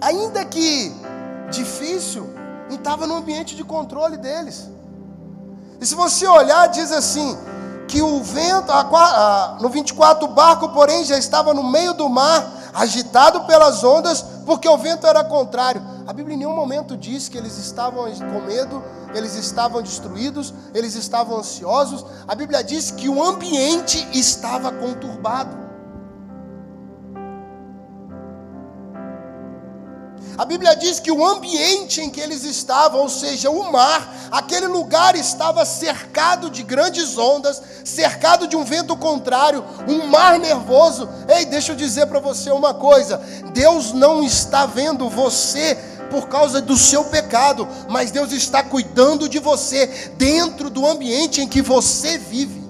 Ainda 0.00 0.44
que 0.44 0.94
difícil, 1.50 2.28
estava 2.70 3.06
no 3.06 3.14
ambiente 3.14 3.54
de 3.54 3.64
controle 3.64 4.16
deles. 4.16 4.68
E 5.80 5.86
se 5.86 5.94
você 5.94 6.26
olhar, 6.26 6.66
diz 6.68 6.90
assim: 6.92 7.36
que 7.86 8.02
o 8.02 8.22
vento, 8.22 8.70
a, 8.72 8.80
a, 8.80 9.58
no 9.60 9.68
24, 9.68 10.26
o 10.26 10.32
barco, 10.32 10.68
porém, 10.70 11.04
já 11.04 11.18
estava 11.18 11.54
no 11.54 11.62
meio 11.62 11.94
do 11.94 12.08
mar, 12.08 12.70
agitado 12.74 13.44
pelas 13.44 13.84
ondas, 13.84 14.22
porque 14.44 14.68
o 14.68 14.76
vento 14.76 15.06
era 15.06 15.22
contrário. 15.24 15.82
A 16.06 16.12
Bíblia 16.12 16.34
em 16.34 16.38
nenhum 16.38 16.54
momento 16.54 16.96
diz 16.96 17.28
que 17.28 17.38
eles 17.38 17.56
estavam 17.56 18.04
com 18.04 18.40
medo, 18.40 18.82
eles 19.14 19.36
estavam 19.36 19.80
destruídos, 19.80 20.52
eles 20.74 20.94
estavam 20.94 21.38
ansiosos. 21.38 22.04
A 22.26 22.34
Bíblia 22.34 22.62
diz 22.62 22.90
que 22.90 23.08
o 23.08 23.22
ambiente 23.22 24.06
estava 24.12 24.72
conturbado. 24.72 25.63
A 30.36 30.44
Bíblia 30.44 30.74
diz 30.74 30.98
que 30.98 31.12
o 31.12 31.24
ambiente 31.24 32.00
em 32.00 32.10
que 32.10 32.20
eles 32.20 32.44
estavam, 32.44 33.00
ou 33.00 33.08
seja, 33.08 33.50
o 33.50 33.70
mar, 33.70 34.28
aquele 34.32 34.66
lugar 34.66 35.14
estava 35.14 35.64
cercado 35.64 36.50
de 36.50 36.62
grandes 36.62 37.16
ondas, 37.16 37.62
cercado 37.84 38.48
de 38.48 38.56
um 38.56 38.64
vento 38.64 38.96
contrário, 38.96 39.64
um 39.88 40.06
mar 40.08 40.38
nervoso. 40.40 41.08
Ei, 41.28 41.44
deixa 41.44 41.72
eu 41.72 41.76
dizer 41.76 42.06
para 42.06 42.18
você 42.18 42.50
uma 42.50 42.74
coisa: 42.74 43.18
Deus 43.52 43.92
não 43.92 44.24
está 44.24 44.66
vendo 44.66 45.08
você 45.08 45.76
por 46.10 46.28
causa 46.28 46.60
do 46.60 46.76
seu 46.76 47.04
pecado, 47.04 47.68
mas 47.88 48.10
Deus 48.10 48.32
está 48.32 48.62
cuidando 48.62 49.28
de 49.28 49.38
você 49.38 49.86
dentro 50.16 50.68
do 50.68 50.86
ambiente 50.86 51.40
em 51.40 51.48
que 51.48 51.62
você 51.62 52.18
vive. 52.18 52.63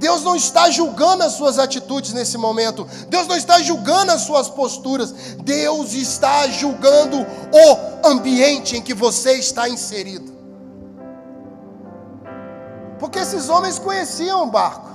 Deus 0.00 0.22
não 0.22 0.34
está 0.34 0.70
julgando 0.70 1.22
as 1.24 1.34
suas 1.34 1.58
atitudes 1.58 2.14
nesse 2.14 2.38
momento. 2.38 2.88
Deus 3.10 3.26
não 3.26 3.36
está 3.36 3.60
julgando 3.60 4.10
as 4.10 4.22
suas 4.22 4.48
posturas. 4.48 5.12
Deus 5.44 5.92
está 5.92 6.48
julgando 6.48 7.18
o 7.18 8.08
ambiente 8.08 8.78
em 8.78 8.82
que 8.82 8.94
você 8.94 9.32
está 9.32 9.68
inserido. 9.68 10.32
Porque 12.98 13.18
esses 13.18 13.50
homens 13.50 13.78
conheciam 13.78 14.42
o 14.44 14.50
barco. 14.50 14.88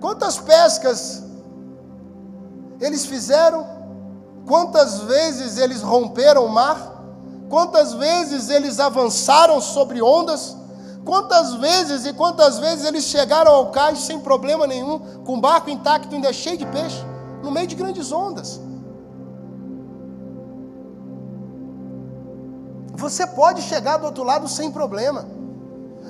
Quantas 0.00 0.36
pescas 0.36 1.22
eles 2.80 3.06
fizeram? 3.06 3.64
Quantas 4.44 5.02
vezes 5.02 5.56
eles 5.56 5.82
romperam 5.82 6.46
o 6.46 6.48
mar? 6.48 7.00
Quantas 7.48 7.92
vezes 7.94 8.50
eles 8.50 8.80
avançaram 8.80 9.60
sobre 9.60 10.02
ondas? 10.02 10.56
Quantas 11.04 11.54
vezes 11.54 12.04
e 12.04 12.12
quantas 12.12 12.58
vezes 12.58 12.84
eles 12.84 13.04
chegaram 13.04 13.52
ao 13.52 13.70
cais 13.70 14.00
sem 14.00 14.20
problema 14.20 14.66
nenhum, 14.66 14.98
com 15.24 15.38
o 15.38 15.40
barco 15.40 15.70
intacto, 15.70 16.14
ainda 16.14 16.32
cheio 16.32 16.58
de 16.58 16.66
peixe, 16.66 17.02
no 17.42 17.50
meio 17.50 17.66
de 17.66 17.74
grandes 17.74 18.12
ondas. 18.12 18.60
Você 22.94 23.26
pode 23.26 23.62
chegar 23.62 23.96
do 23.96 24.04
outro 24.04 24.22
lado 24.24 24.46
sem 24.46 24.70
problema. 24.70 25.26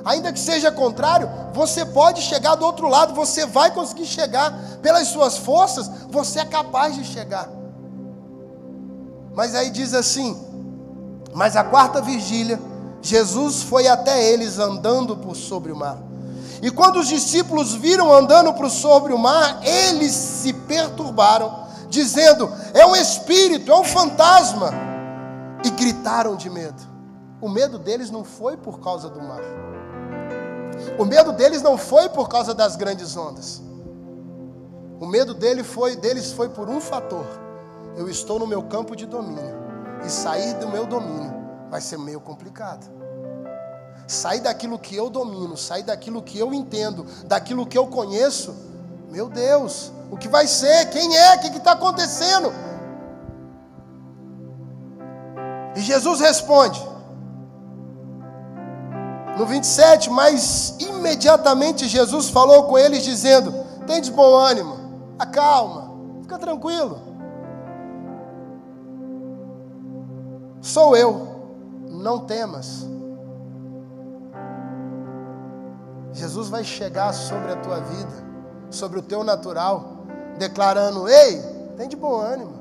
Ainda 0.04 0.32
que 0.32 0.40
seja 0.40 0.73
contrário, 0.73 1.28
você 1.52 1.85
pode 1.85 2.20
chegar 2.23 2.56
do 2.56 2.64
outro 2.64 2.88
lado, 2.88 3.14
você 3.14 3.47
vai 3.47 3.70
conseguir 3.70 4.06
chegar 4.06 4.52
pelas 4.82 5.09
suas 5.09 5.37
forças, 5.38 5.88
você 6.09 6.40
é 6.40 6.44
capaz 6.44 6.94
de 6.94 7.04
chegar. 7.04 7.49
Mas 9.35 9.54
aí 9.54 9.70
diz 9.70 9.94
assim: 9.94 10.37
Mas 11.32 11.54
a 11.54 11.62
quarta 11.62 12.00
vigília, 12.00 12.59
Jesus 13.02 13.62
foi 13.62 13.88
até 13.88 14.30
eles 14.30 14.59
andando 14.59 15.16
por 15.16 15.35
sobre 15.35 15.73
o 15.73 15.76
mar. 15.76 15.99
E 16.62 16.71
quando 16.71 16.99
os 16.99 17.09
discípulos 17.09 17.75
viram 17.75 18.12
andando 18.12 18.52
por 18.52 18.69
sobre 18.71 19.12
o 19.14 19.19
mar, 19.19 19.61
eles 19.64 20.12
se 20.12 20.52
perturbaram, 20.52 21.66
dizendo: 21.88 22.52
É 22.75 22.85
um 22.85 22.95
espírito, 22.95 23.73
é 23.73 23.76
um 23.76 23.85
fantasma. 23.85 24.71
E 25.64 25.70
gritaram 25.70 26.37
de 26.37 26.51
medo. 26.51 26.81
O 27.40 27.48
medo 27.48 27.79
deles 27.79 28.11
não 28.11 28.25
foi 28.25 28.57
por 28.57 28.81
causa 28.81 29.09
do 29.09 29.20
mar. 29.20 29.40
O 30.98 31.05
medo 31.05 31.33
deles 31.33 31.62
não 31.62 31.79
foi 31.79 32.09
por 32.11 32.29
causa 32.29 32.53
das 32.53 32.77
grandes 32.77 33.16
ondas. 33.16 33.62
O 34.98 35.07
medo 35.07 35.33
dele 35.33 35.62
foi, 35.62 35.96
deles 35.96 36.33
foi 36.33 36.51
por 36.51 36.68
um 36.68 36.81
fator. 36.81 37.25
Eu 37.96 38.09
estou 38.09 38.38
no 38.38 38.46
meu 38.46 38.62
campo 38.64 38.94
de 38.94 39.07
domínio. 39.07 39.59
E 40.05 40.11
sair 40.11 40.55
do 40.55 40.68
meu 40.68 40.87
domínio 40.87 41.39
vai 41.70 41.80
ser 41.80 41.98
meio 41.98 42.20
complicado. 42.20 42.90
Sair 44.06 44.40
daquilo 44.40 44.78
que 44.78 44.96
eu 44.96 45.09
domino, 45.09 45.56
sair 45.56 45.85
daquilo 45.85 46.20
que 46.20 46.37
eu 46.37 46.52
entendo, 46.52 47.06
daquilo 47.26 47.64
que 47.64 47.78
eu 47.78 47.87
conheço. 47.87 48.54
Meu 49.09 49.28
Deus, 49.28 49.92
o 50.11 50.16
que 50.16 50.28
vai 50.28 50.48
ser? 50.48 50.90
Quem 50.90 51.16
é? 51.16 51.37
O 51.37 51.40
que 51.40 51.46
está 51.56 51.72
acontecendo? 51.72 52.52
E 55.76 55.80
Jesus 55.80 56.18
responde, 56.20 56.85
no 59.38 59.46
27, 59.46 60.11
mas 60.11 60.76
imediatamente 60.80 61.87
Jesus 61.87 62.28
falou 62.28 62.64
com 62.64 62.76
eles, 62.76 63.04
dizendo: 63.04 63.54
Tem 63.87 64.00
de 64.00 64.11
bom 64.11 64.35
ânimo, 64.35 64.76
acalma, 65.18 65.94
fica 66.22 66.37
tranquilo. 66.37 67.00
Sou 70.61 70.94
eu, 70.96 71.30
não 72.01 72.21
temas. 72.27 72.87
Jesus 76.13 76.49
vai 76.49 76.65
chegar 76.65 77.13
sobre 77.13 77.53
a 77.53 77.57
tua 77.57 77.81
vida, 77.81 78.25
sobre 78.71 78.99
o 78.99 79.03
teu 79.03 79.23
natural, 79.23 80.05
declarando: 80.39 81.09
Ei, 81.09 81.41
tem 81.77 81.89
de 81.89 81.97
bom 81.97 82.21
ânimo. 82.21 82.60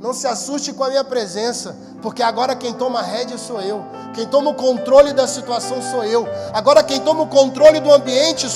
Não 0.00 0.14
se 0.14 0.26
assuste 0.26 0.72
com 0.72 0.82
a 0.82 0.88
minha 0.88 1.04
presença, 1.04 1.76
porque 2.00 2.22
agora 2.22 2.56
quem 2.56 2.72
toma 2.72 3.00
a 3.00 3.02
rédea 3.02 3.36
sou 3.36 3.60
eu. 3.60 3.84
Quem 4.14 4.26
toma 4.26 4.50
o 4.50 4.54
controle 4.54 5.12
da 5.12 5.28
situação 5.28 5.82
sou 5.82 6.02
eu. 6.02 6.26
Agora 6.54 6.82
quem 6.82 7.00
toma 7.00 7.22
o 7.24 7.26
controle 7.26 7.80
do 7.80 7.92
ambiente, 7.92 8.48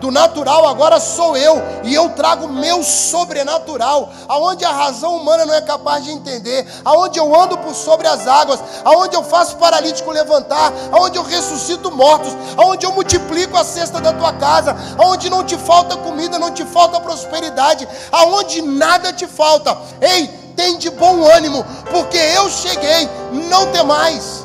do 0.00 0.10
natural, 0.10 0.66
agora 0.66 0.98
sou 0.98 1.36
eu. 1.36 1.62
E 1.84 1.94
eu 1.94 2.10
trago 2.10 2.48
meu 2.48 2.82
sobrenatural, 2.82 4.12
aonde 4.26 4.64
a 4.64 4.72
razão 4.72 5.14
humana 5.14 5.46
não 5.46 5.54
é 5.54 5.60
capaz 5.60 6.02
de 6.02 6.10
entender, 6.10 6.66
aonde 6.84 7.20
eu 7.20 7.40
ando 7.40 7.56
por 7.58 7.72
sobre 7.72 8.08
as 8.08 8.26
águas, 8.26 8.58
aonde 8.84 9.14
eu 9.14 9.22
faço 9.22 9.58
paralítico 9.58 10.10
levantar, 10.10 10.72
aonde 10.90 11.16
eu 11.16 11.22
ressuscito 11.22 11.92
mortos, 11.92 12.36
aonde 12.56 12.84
eu 12.84 12.90
multiplico 12.90 13.56
a 13.56 13.62
cesta 13.62 14.00
da 14.00 14.12
tua 14.12 14.32
casa, 14.32 14.76
aonde 14.98 15.30
não 15.30 15.44
te 15.44 15.56
falta 15.56 15.96
comida, 15.96 16.36
não 16.36 16.50
te 16.50 16.64
falta 16.64 16.98
prosperidade, 16.98 17.88
aonde 18.10 18.60
nada 18.60 19.12
te 19.12 19.28
falta. 19.28 19.78
Ei, 20.00 20.39
tem 20.56 20.78
de 20.78 20.90
bom 20.90 21.24
ânimo, 21.24 21.64
porque 21.90 22.16
eu 22.16 22.48
cheguei, 22.50 23.08
não 23.48 23.70
tem 23.72 23.84
mais. 23.84 24.44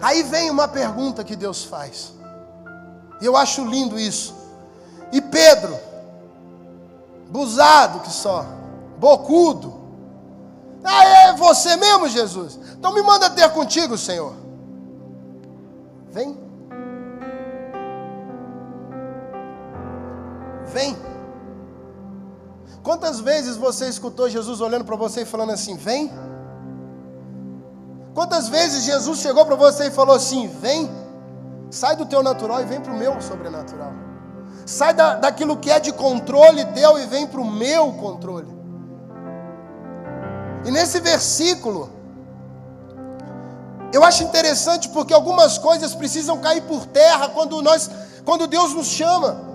Aí 0.00 0.22
vem 0.22 0.50
uma 0.50 0.66
pergunta 0.66 1.22
que 1.22 1.36
Deus 1.36 1.64
faz. 1.64 2.12
Eu 3.20 3.36
acho 3.36 3.64
lindo 3.64 3.98
isso. 3.98 4.34
E 5.12 5.20
Pedro, 5.20 5.78
busado 7.28 8.00
que 8.00 8.10
só, 8.10 8.46
bocudo. 8.98 9.78
Ah, 10.82 11.04
é 11.04 11.32
você 11.34 11.76
mesmo, 11.76 12.08
Jesus? 12.08 12.58
Então 12.78 12.94
me 12.94 13.02
manda 13.02 13.28
ter 13.28 13.50
contigo, 13.50 13.98
Senhor. 13.98 14.34
Vem. 16.10 16.36
Vem. 20.72 21.09
Quantas 22.82 23.20
vezes 23.20 23.56
você 23.56 23.86
escutou 23.88 24.28
Jesus 24.28 24.60
olhando 24.60 24.84
para 24.84 24.96
você 24.96 25.22
e 25.22 25.24
falando 25.26 25.52
assim: 25.52 25.76
vem? 25.76 26.10
Quantas 28.14 28.48
vezes 28.48 28.84
Jesus 28.84 29.20
chegou 29.20 29.44
para 29.44 29.56
você 29.56 29.88
e 29.88 29.90
falou 29.90 30.16
assim: 30.16 30.48
vem, 30.48 30.90
sai 31.70 31.94
do 31.96 32.06
teu 32.06 32.22
natural 32.22 32.62
e 32.62 32.64
vem 32.64 32.80
para 32.80 32.92
o 32.92 32.96
meu 32.96 33.20
sobrenatural. 33.20 33.92
Sai 34.64 34.94
da, 34.94 35.14
daquilo 35.16 35.56
que 35.56 35.70
é 35.70 35.78
de 35.78 35.92
controle 35.92 36.64
teu 36.66 36.98
e 36.98 37.06
vem 37.06 37.26
para 37.26 37.40
o 37.40 37.50
meu 37.50 37.92
controle. 37.92 38.48
E 40.64 40.70
nesse 40.70 41.00
versículo, 41.00 41.90
eu 43.92 44.04
acho 44.04 44.22
interessante 44.22 44.88
porque 44.88 45.12
algumas 45.12 45.58
coisas 45.58 45.94
precisam 45.94 46.38
cair 46.38 46.62
por 46.62 46.86
terra 46.86 47.28
quando 47.28 47.60
nós, 47.60 47.90
quando 48.24 48.46
Deus 48.46 48.72
nos 48.72 48.86
chama. 48.86 49.49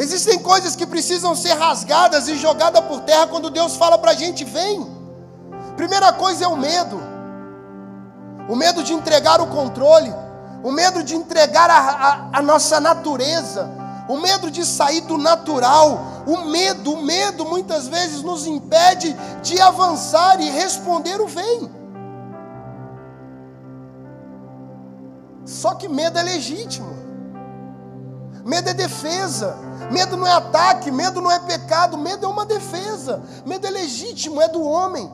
Existem 0.00 0.38
coisas 0.38 0.74
que 0.74 0.86
precisam 0.86 1.36
ser 1.36 1.52
rasgadas 1.52 2.26
e 2.26 2.34
jogadas 2.34 2.82
por 2.86 3.00
terra 3.02 3.26
quando 3.26 3.50
Deus 3.50 3.76
fala 3.76 3.98
para 3.98 4.12
a 4.12 4.14
gente: 4.14 4.44
vem. 4.46 4.98
Primeira 5.76 6.10
coisa 6.10 6.46
é 6.46 6.48
o 6.48 6.56
medo, 6.56 6.98
o 8.48 8.56
medo 8.56 8.82
de 8.82 8.94
entregar 8.94 9.42
o 9.42 9.48
controle, 9.48 10.10
o 10.64 10.72
medo 10.72 11.02
de 11.02 11.14
entregar 11.14 11.68
a, 11.68 11.78
a, 11.78 12.38
a 12.38 12.42
nossa 12.42 12.80
natureza, 12.80 13.70
o 14.08 14.16
medo 14.16 14.50
de 14.50 14.64
sair 14.64 15.02
do 15.02 15.18
natural, 15.18 16.00
o 16.26 16.46
medo, 16.46 16.94
o 16.94 17.02
medo 17.02 17.44
muitas 17.44 17.86
vezes 17.86 18.22
nos 18.22 18.46
impede 18.46 19.14
de 19.42 19.60
avançar 19.60 20.40
e 20.40 20.48
responder 20.48 21.20
o 21.20 21.26
vem. 21.26 21.70
Só 25.44 25.74
que 25.74 25.90
medo 25.90 26.18
é 26.18 26.22
legítimo. 26.22 26.98
Medo 28.46 28.70
é 28.70 28.74
defesa. 28.74 29.69
Medo 29.90 30.16
não 30.16 30.26
é 30.26 30.32
ataque, 30.32 30.90
medo 30.90 31.20
não 31.20 31.30
é 31.30 31.38
pecado, 31.40 31.98
medo 31.98 32.24
é 32.24 32.28
uma 32.28 32.46
defesa. 32.46 33.22
Medo 33.44 33.66
é 33.66 33.70
legítimo, 33.70 34.40
é 34.40 34.48
do 34.48 34.62
homem. 34.62 35.10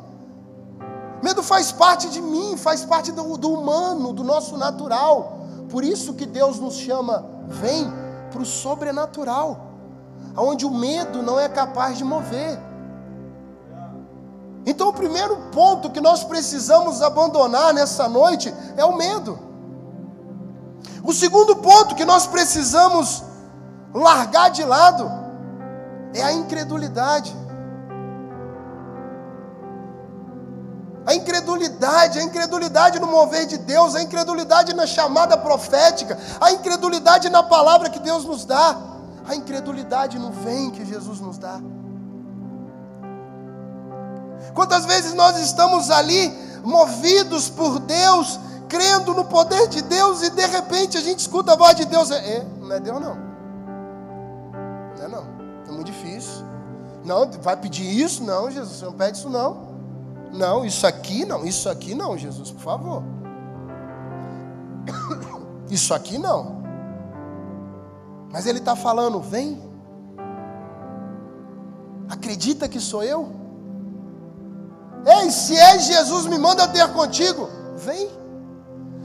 Medo 1.23 1.43
faz 1.43 1.73
parte 1.73 2.09
de 2.11 2.21
mim, 2.21 2.57
faz 2.57 2.85
parte 2.85 3.11
do, 3.11 3.39
do 3.39 3.51
humano, 3.51 4.13
do 4.13 4.23
nosso 4.23 4.57
natural. 4.59 5.39
Por 5.71 5.83
isso 5.83 6.15
que 6.15 6.27
Deus 6.27 6.61
nos 6.61 6.75
chama, 6.75 7.25
vem 7.49 7.91
para 8.31 8.43
o 8.43 8.47
sobrenatural, 8.47 9.59
onde 10.37 10.67
o 10.67 10.71
medo 10.71 11.23
não 11.23 11.41
é 11.41 11.49
capaz 11.49 11.97
de 11.97 12.05
mover. 12.05 12.61
Então, 14.67 14.89
o 14.89 14.93
primeiro 14.93 15.37
ponto 15.53 15.91
que 15.91 16.01
nós 16.01 16.23
precisamos 16.25 17.01
abandonar 17.01 17.73
nessa 17.73 18.09
noite 18.09 18.53
é 18.77 18.85
o 18.85 18.97
medo. 18.97 19.39
O 21.03 21.13
segundo 21.13 21.57
ponto 21.57 21.95
que 21.95 22.05
nós 22.05 22.27
precisamos 22.27 23.23
largar 23.99 24.51
de 24.51 24.65
lado 24.65 25.11
é 26.15 26.23
a 26.23 26.33
incredulidade. 26.33 27.35
A 31.07 31.15
incredulidade, 31.15 32.19
a 32.19 32.23
incredulidade 32.23 32.99
no 32.99 33.07
mover 33.07 33.47
de 33.47 33.59
Deus, 33.59 33.95
a 33.95 34.03
incredulidade 34.03 34.75
na 34.75 34.87
chamada 34.87 35.37
profética, 35.39 36.19
a 36.41 36.51
incredulidade 36.51 37.31
na 37.31 37.45
palavra 37.45 37.89
que 37.89 38.01
Deus 38.01 38.25
nos 38.25 38.45
dá, 38.45 38.77
a 39.29 39.35
incredulidade 39.35 40.19
no 40.19 40.33
vem 40.33 40.71
que 40.71 40.85
Jesus 40.85 41.21
nos 41.21 41.39
dá. 41.39 41.61
Quantas 44.53 44.85
vezes 44.85 45.15
nós 45.15 45.39
estamos 45.39 45.91
ali 45.91 46.37
movidos 46.65 47.49
por 47.49 47.79
Deus, 47.79 48.41
crendo 48.69 49.15
no 49.15 49.27
poder 49.27 49.69
de 49.69 49.83
Deus 49.83 50.23
e 50.23 50.31
de 50.31 50.47
repente 50.47 50.99
a 50.99 51.01
gente 51.01 51.21
escuta 51.21 51.53
a 51.53 51.57
voz 51.57 51.77
de 51.77 51.85
Deus, 51.85 52.11
é, 52.11 52.17
é 52.17 52.47
não 52.61 52.75
é 52.75 52.81
Deus 52.81 53.01
não. 53.01 53.26
Não 54.97 55.05
é 55.05 55.09
não, 55.09 55.27
é 55.69 55.73
muito 55.73 55.87
difícil. 55.87 56.45
Não, 57.05 57.31
vai 57.41 57.57
pedir 57.57 57.85
isso? 57.85 58.25
Não, 58.25 58.51
Jesus, 58.51 58.83
não 58.83 58.93
pede 58.93 59.19
isso 59.19 59.31
não. 59.31 59.77
Não, 60.33 60.65
isso 60.65 60.87
aqui 60.87 61.25
não, 61.25 61.45
isso 61.45 61.69
aqui 61.69 61.95
não, 61.95 62.17
Jesus, 62.19 62.51
por 62.51 62.63
favor. 62.63 63.03
Isso 65.69 65.93
aqui 65.93 66.17
não. 66.17 66.63
Mas 68.31 68.47
ele 68.47 68.59
está 68.59 68.77
falando, 68.77 69.21
vem. 69.21 69.61
Acredita 72.09 72.69
que 72.69 72.79
sou 72.79 73.03
eu? 73.03 73.33
Ei, 75.05 75.31
se 75.31 75.57
é 75.57 75.79
Jesus, 75.79 76.27
me 76.27 76.39
manda 76.39 76.69
ter 76.69 76.87
contigo. 76.93 77.49
Vem. 77.77 78.09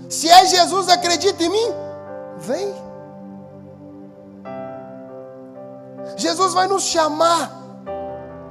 Se 0.09 0.29
é 0.29 0.45
Jesus, 0.45 0.89
acredita 0.89 1.43
em 1.43 1.49
mim. 1.49 1.67
Vem. 2.37 2.90
Jesus 6.21 6.53
vai 6.53 6.67
nos 6.67 6.83
chamar. 6.83 7.51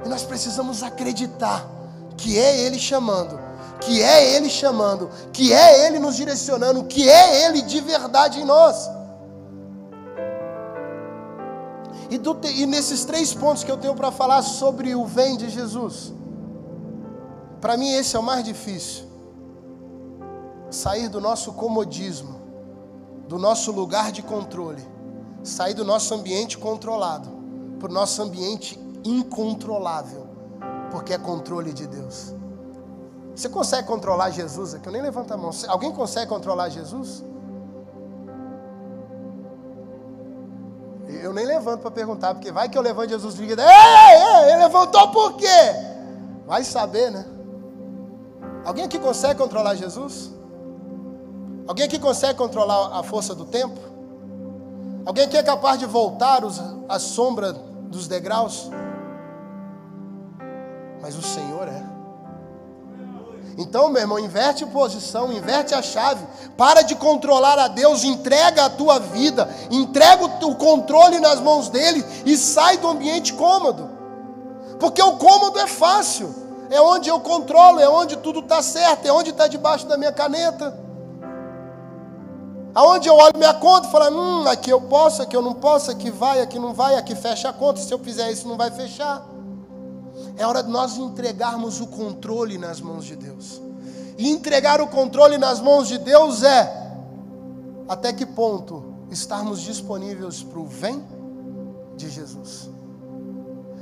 E 0.05 0.09
nós 0.09 0.23
precisamos 0.23 0.83
acreditar 0.83 1.65
que 2.17 2.37
é 2.37 2.59
Ele 2.59 2.77
chamando, 2.77 3.39
que 3.79 4.01
é 4.01 4.35
Ele 4.35 4.49
chamando, 4.49 5.09
que 5.31 5.53
é 5.53 5.87
Ele 5.87 5.97
nos 5.97 6.15
direcionando, 6.15 6.83
que 6.83 7.09
é 7.09 7.45
Ele 7.45 7.61
de 7.61 7.79
verdade 7.81 8.41
em 8.41 8.45
nós. 8.45 8.89
E, 12.09 12.17
do, 12.17 12.37
e 12.45 12.65
nesses 12.65 13.05
três 13.05 13.33
pontos 13.33 13.63
que 13.63 13.71
eu 13.71 13.77
tenho 13.77 13.95
para 13.95 14.11
falar 14.11 14.41
sobre 14.41 14.93
o 14.93 15.05
vem 15.05 15.37
de 15.37 15.49
Jesus, 15.49 16.13
para 17.61 17.77
mim 17.77 17.93
esse 17.93 18.15
é 18.15 18.19
o 18.19 18.23
mais 18.23 18.43
difícil. 18.43 19.05
Sair 20.69 21.07
do 21.07 21.21
nosso 21.21 21.53
comodismo, 21.53 22.41
do 23.27 23.37
nosso 23.37 23.71
lugar 23.71 24.11
de 24.11 24.21
controle, 24.21 24.85
sair 25.43 25.73
do 25.73 25.85
nosso 25.85 26.13
ambiente 26.13 26.57
controlado 26.57 27.40
para 27.81 27.89
o 27.89 27.93
nosso 27.93 28.21
ambiente 28.21 28.79
incontrolável 29.03 30.27
porque 30.91 31.13
é 31.13 31.17
controle 31.17 31.73
de 31.73 31.87
Deus. 31.87 32.35
Você 33.35 33.49
consegue 33.49 33.87
controlar 33.87 34.29
Jesus? 34.29 34.75
Aqui 34.75 34.87
eu 34.87 34.91
nem 34.91 35.01
levanto 35.01 35.33
a 35.33 35.37
mão. 35.37 35.49
Alguém 35.67 35.91
consegue 35.91 36.27
controlar 36.27 36.69
Jesus? 36.69 37.23
Eu 41.07 41.33
nem 41.33 41.45
levanto 41.45 41.81
para 41.81 41.91
perguntar, 41.91 42.35
porque 42.35 42.51
vai 42.51 42.69
que 42.69 42.77
eu 42.77 42.81
levanto 42.81 43.09
Jesus 43.09 43.35
e 43.35 43.47
diga, 43.47 43.63
ei, 43.63 44.51
ele 44.51 44.63
levantou 44.63 45.09
por 45.09 45.33
quê? 45.33 45.47
Vai 46.45 46.63
saber, 46.63 47.09
né? 47.09 47.25
Alguém 48.63 48.83
aqui 48.85 48.99
consegue 48.99 49.39
controlar 49.39 49.75
Jesus? 49.75 50.31
Alguém 51.67 51.85
aqui 51.85 51.97
consegue 51.97 52.37
controlar 52.37 52.99
a 52.99 53.01
força 53.01 53.33
do 53.33 53.45
tempo? 53.45 53.79
Alguém 55.05 55.23
aqui 55.23 55.37
é 55.37 55.43
capaz 55.43 55.79
de 55.79 55.85
voltar 55.85 56.43
os, 56.43 56.61
a 56.87 56.99
sombra 56.99 57.70
dos 57.91 58.07
degraus? 58.07 58.71
mas 61.01 61.17
o 61.17 61.21
Senhor 61.21 61.67
é. 61.67 61.83
Então, 63.57 63.89
meu 63.89 64.01
irmão, 64.01 64.17
inverte 64.17 64.65
posição, 64.67 65.33
inverte 65.33 65.73
a 65.73 65.81
chave. 65.81 66.25
Para 66.55 66.83
de 66.83 66.95
controlar 66.95 67.59
a 67.59 67.67
Deus, 67.67 68.03
entrega 68.03 68.65
a 68.65 68.69
tua 68.69 68.97
vida, 68.99 69.49
entrega 69.69 70.23
o 70.23 70.55
controle 70.55 71.19
nas 71.19 71.39
mãos 71.39 71.67
dele 71.67 72.05
e 72.25 72.37
sai 72.37 72.77
do 72.77 72.87
ambiente 72.87 73.33
cômodo. 73.33 73.89
Porque 74.79 75.01
o 75.01 75.17
cômodo 75.17 75.59
é 75.59 75.67
fácil, 75.67 76.33
é 76.69 76.79
onde 76.79 77.09
eu 77.09 77.19
controlo, 77.19 77.79
é 77.79 77.89
onde 77.89 78.15
tudo 78.17 78.39
está 78.39 78.61
certo, 78.61 79.05
é 79.05 79.11
onde 79.11 79.31
está 79.31 79.47
debaixo 79.47 79.85
da 79.85 79.97
minha 79.97 80.13
caneta. 80.13 80.79
Aonde 82.73 83.09
eu 83.09 83.15
olho 83.15 83.37
minha 83.37 83.53
conta 83.53 83.87
e 83.87 83.91
falo, 83.91 84.15
hum, 84.15 84.47
aqui 84.47 84.69
eu 84.69 84.79
posso, 84.81 85.21
aqui 85.21 85.35
eu 85.35 85.41
não 85.41 85.53
posso, 85.53 85.91
aqui 85.91 86.09
vai, 86.09 86.41
aqui 86.41 86.57
não 86.57 86.73
vai, 86.73 86.95
aqui 86.95 87.15
fecha 87.15 87.49
a 87.49 87.53
conta, 87.53 87.81
se 87.81 87.93
eu 87.93 87.99
fizer 87.99 88.31
isso 88.31 88.47
não 88.47 88.57
vai 88.57 88.71
fechar. 88.71 89.25
É 90.37 90.45
hora 90.45 90.63
de 90.63 90.69
nós 90.69 90.97
entregarmos 90.97 91.81
o 91.81 91.87
controle 91.87 92.57
nas 92.57 92.79
mãos 92.79 93.05
de 93.05 93.15
Deus. 93.15 93.61
E 94.17 94.29
entregar 94.29 94.79
o 94.79 94.87
controle 94.87 95.37
nas 95.37 95.59
mãos 95.59 95.87
de 95.87 95.97
Deus 95.97 96.43
é 96.43 96.81
até 97.87 98.13
que 98.13 98.25
ponto 98.25 98.83
estarmos 99.09 99.61
disponíveis 99.61 100.41
para 100.41 100.59
o 100.59 100.65
vem 100.65 101.03
de 101.97 102.09
Jesus. 102.09 102.69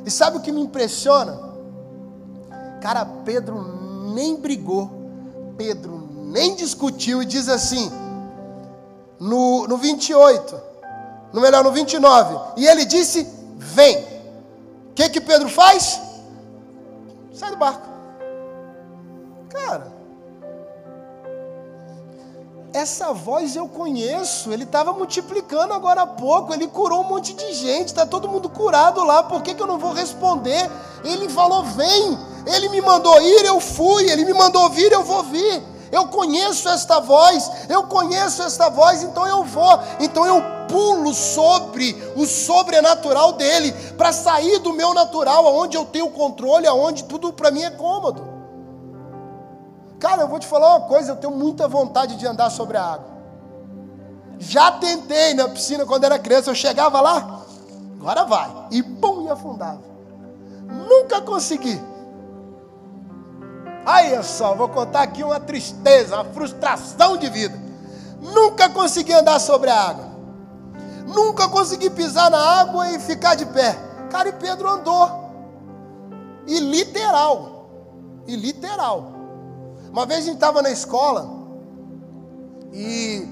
E 0.05 0.09
sabe 0.09 0.37
o 0.37 0.39
que 0.39 0.51
me 0.51 0.61
impressiona? 0.61 1.39
Cara, 2.81 3.05
Pedro 3.05 4.13
nem 4.15 4.35
brigou, 4.37 4.89
Pedro 5.55 6.09
nem 6.23 6.55
discutiu 6.55 7.21
e 7.21 7.25
diz 7.25 7.47
assim, 7.49 7.91
no, 9.19 9.67
no 9.67 9.77
28, 9.77 10.61
no 11.33 11.41
melhor, 11.41 11.63
no 11.63 11.71
29, 11.71 12.39
e 12.57 12.65
ele 12.65 12.85
disse: 12.85 13.27
Vem. 13.55 13.97
O 14.89 14.93
que 14.95 15.09
que 15.09 15.21
Pedro 15.21 15.49
faz? 15.49 15.99
Sai 17.33 17.51
do 17.51 17.57
barco. 17.57 17.87
Cara, 19.49 19.91
essa 22.73 23.13
voz 23.13 23.55
eu 23.55 23.67
conheço. 23.67 24.51
Ele 24.51 24.63
estava 24.63 24.93
multiplicando 24.93 25.73
agora 25.73 26.01
há 26.01 26.07
pouco. 26.07 26.53
Ele 26.53 26.67
curou 26.67 27.01
um 27.01 27.07
monte 27.07 27.33
de 27.33 27.53
gente. 27.53 27.87
Está 27.87 28.05
todo 28.05 28.27
mundo 28.27 28.49
curado 28.49 29.03
lá. 29.03 29.23
Por 29.23 29.41
que, 29.41 29.53
que 29.53 29.61
eu 29.61 29.67
não 29.67 29.77
vou 29.77 29.93
responder? 29.93 30.69
Ele 31.03 31.29
falou: 31.29 31.63
vem. 31.63 32.17
Ele 32.45 32.69
me 32.69 32.81
mandou 32.81 33.21
ir, 33.21 33.45
eu 33.45 33.59
fui. 33.59 34.09
Ele 34.09 34.25
me 34.25 34.33
mandou 34.33 34.69
vir, 34.69 34.91
eu 34.91 35.03
vou 35.03 35.23
vir. 35.23 35.63
Eu 35.91 36.07
conheço 36.07 36.69
esta 36.69 36.99
voz, 36.99 37.51
eu 37.69 37.83
conheço 37.83 38.41
esta 38.41 38.69
voz, 38.69 39.03
então 39.03 39.25
eu 39.27 39.43
vou. 39.43 39.79
Então 39.99 40.25
eu 40.25 40.41
pulo 40.69 41.13
sobre 41.13 41.93
o 42.15 42.25
sobrenatural 42.25 43.33
dele 43.33 43.71
para 43.97 44.13
sair 44.13 44.59
do 44.59 44.71
meu 44.71 44.93
natural, 44.93 45.47
aonde 45.47 45.75
eu 45.75 45.85
tenho 45.85 46.09
controle, 46.11 46.67
aonde 46.67 47.03
tudo 47.05 47.33
para 47.33 47.51
mim 47.51 47.63
é 47.63 47.71
cômodo. 47.71 48.27
Cara, 49.99 50.21
eu 50.21 50.27
vou 50.27 50.39
te 50.39 50.47
falar 50.47 50.77
uma 50.77 50.87
coisa, 50.87 51.11
eu 51.11 51.15
tenho 51.17 51.35
muita 51.35 51.67
vontade 51.67 52.15
de 52.15 52.25
andar 52.25 52.49
sobre 52.49 52.77
a 52.77 52.83
água. 52.83 53.09
Já 54.37 54.71
tentei 54.71 55.33
na 55.33 55.49
piscina 55.49 55.85
quando 55.85 56.05
era 56.05 56.17
criança, 56.17 56.49
eu 56.49 56.55
chegava 56.55 57.01
lá, 57.01 57.41
agora 57.99 58.23
vai, 58.23 58.49
e 58.71 58.81
pum, 58.81 59.25
e 59.25 59.29
afundava. 59.29 59.81
Nunca 60.87 61.19
consegui. 61.21 61.81
Aí 63.89 64.23
só, 64.23 64.53
vou 64.53 64.69
contar 64.69 65.01
aqui 65.01 65.23
uma 65.23 65.39
tristeza, 65.39 66.15
uma 66.15 66.25
frustração 66.25 67.17
de 67.17 67.27
vida. 67.27 67.59
Nunca 68.21 68.69
consegui 68.69 69.11
andar 69.11 69.39
sobre 69.39 69.67
a 69.71 69.75
água. 69.75 70.05
Nunca 71.07 71.49
consegui 71.49 71.89
pisar 71.89 72.29
na 72.29 72.37
água 72.37 72.87
e 72.91 72.99
ficar 72.99 73.33
de 73.33 73.47
pé. 73.47 73.75
Cara, 74.11 74.29
e 74.29 74.33
Pedro 74.33 74.69
andou. 74.69 75.09
E 76.45 76.59
literal. 76.59 77.67
E 78.27 78.35
literal. 78.35 79.11
Uma 79.91 80.05
vez 80.05 80.19
a 80.19 80.25
gente 80.25 80.35
estava 80.35 80.61
na 80.61 80.69
escola 80.69 81.27
e 82.71 83.27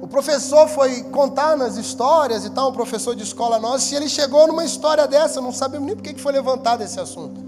o 0.00 0.08
professor 0.08 0.68
foi 0.68 1.02
contar 1.02 1.54
nas 1.54 1.76
histórias 1.76 2.46
e 2.46 2.50
tal, 2.50 2.70
um 2.70 2.72
professor 2.72 3.14
de 3.14 3.24
escola 3.24 3.58
nosso, 3.58 3.92
e 3.92 3.96
ele 3.98 4.08
chegou 4.08 4.46
numa 4.46 4.64
história 4.64 5.06
dessa, 5.06 5.38
não 5.42 5.52
sabemos 5.52 5.86
nem 5.86 5.94
por 5.94 6.02
que 6.02 6.18
foi 6.18 6.32
levantado 6.32 6.82
esse 6.82 6.98
assunto. 6.98 7.47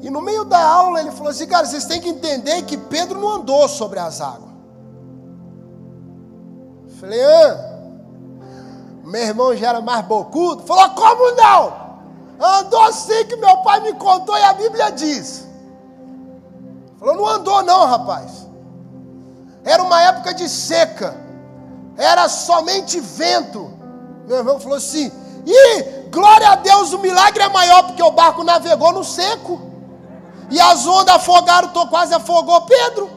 E 0.00 0.08
no 0.08 0.22
meio 0.22 0.44
da 0.44 0.62
aula 0.62 1.00
ele 1.00 1.10
falou 1.10 1.30
assim, 1.30 1.46
cara, 1.46 1.66
vocês 1.66 1.84
têm 1.84 2.00
que 2.00 2.08
entender 2.08 2.62
que 2.62 2.76
Pedro 2.76 3.20
não 3.20 3.28
andou 3.36 3.68
sobre 3.68 3.98
as 3.98 4.20
águas. 4.20 4.50
falei, 6.98 7.22
ah, 7.22 7.70
Meu 9.10 9.22
irmão 9.22 9.56
já 9.56 9.70
era 9.70 9.80
mais 9.80 10.04
bocudo. 10.06 10.62
Falou: 10.62 10.88
Como 10.90 11.34
não? 11.34 11.80
Andou 12.38 12.80
assim 12.82 13.24
que 13.26 13.36
meu 13.36 13.56
pai 13.58 13.80
me 13.80 13.92
contou 13.94 14.36
e 14.36 14.42
a 14.42 14.52
Bíblia 14.52 14.90
diz. 14.90 15.46
Falou: 16.98 17.16
Não 17.16 17.26
andou, 17.26 17.62
não, 17.62 17.86
rapaz. 17.86 18.46
Era 19.64 19.82
uma 19.82 20.00
época 20.02 20.32
de 20.32 20.48
seca. 20.48 21.16
Era 21.96 22.28
somente 22.28 23.00
vento. 23.00 23.70
Meu 24.26 24.38
irmão 24.38 24.60
falou 24.60 24.78
assim: 24.78 25.10
E 25.44 25.82
glória 26.10 26.48
a 26.48 26.54
Deus, 26.54 26.92
o 26.92 26.98
milagre 26.98 27.42
é 27.42 27.48
maior 27.48 27.82
porque 27.82 28.02
o 28.02 28.12
barco 28.12 28.44
navegou 28.44 28.92
no 28.92 29.02
seco. 29.02 29.69
E 30.50 30.60
as 30.60 30.86
ondas 30.86 31.14
afogaram, 31.14 31.68
tô 31.68 31.86
quase 31.86 32.12
afogou 32.12 32.60
Pedro. 32.62 33.08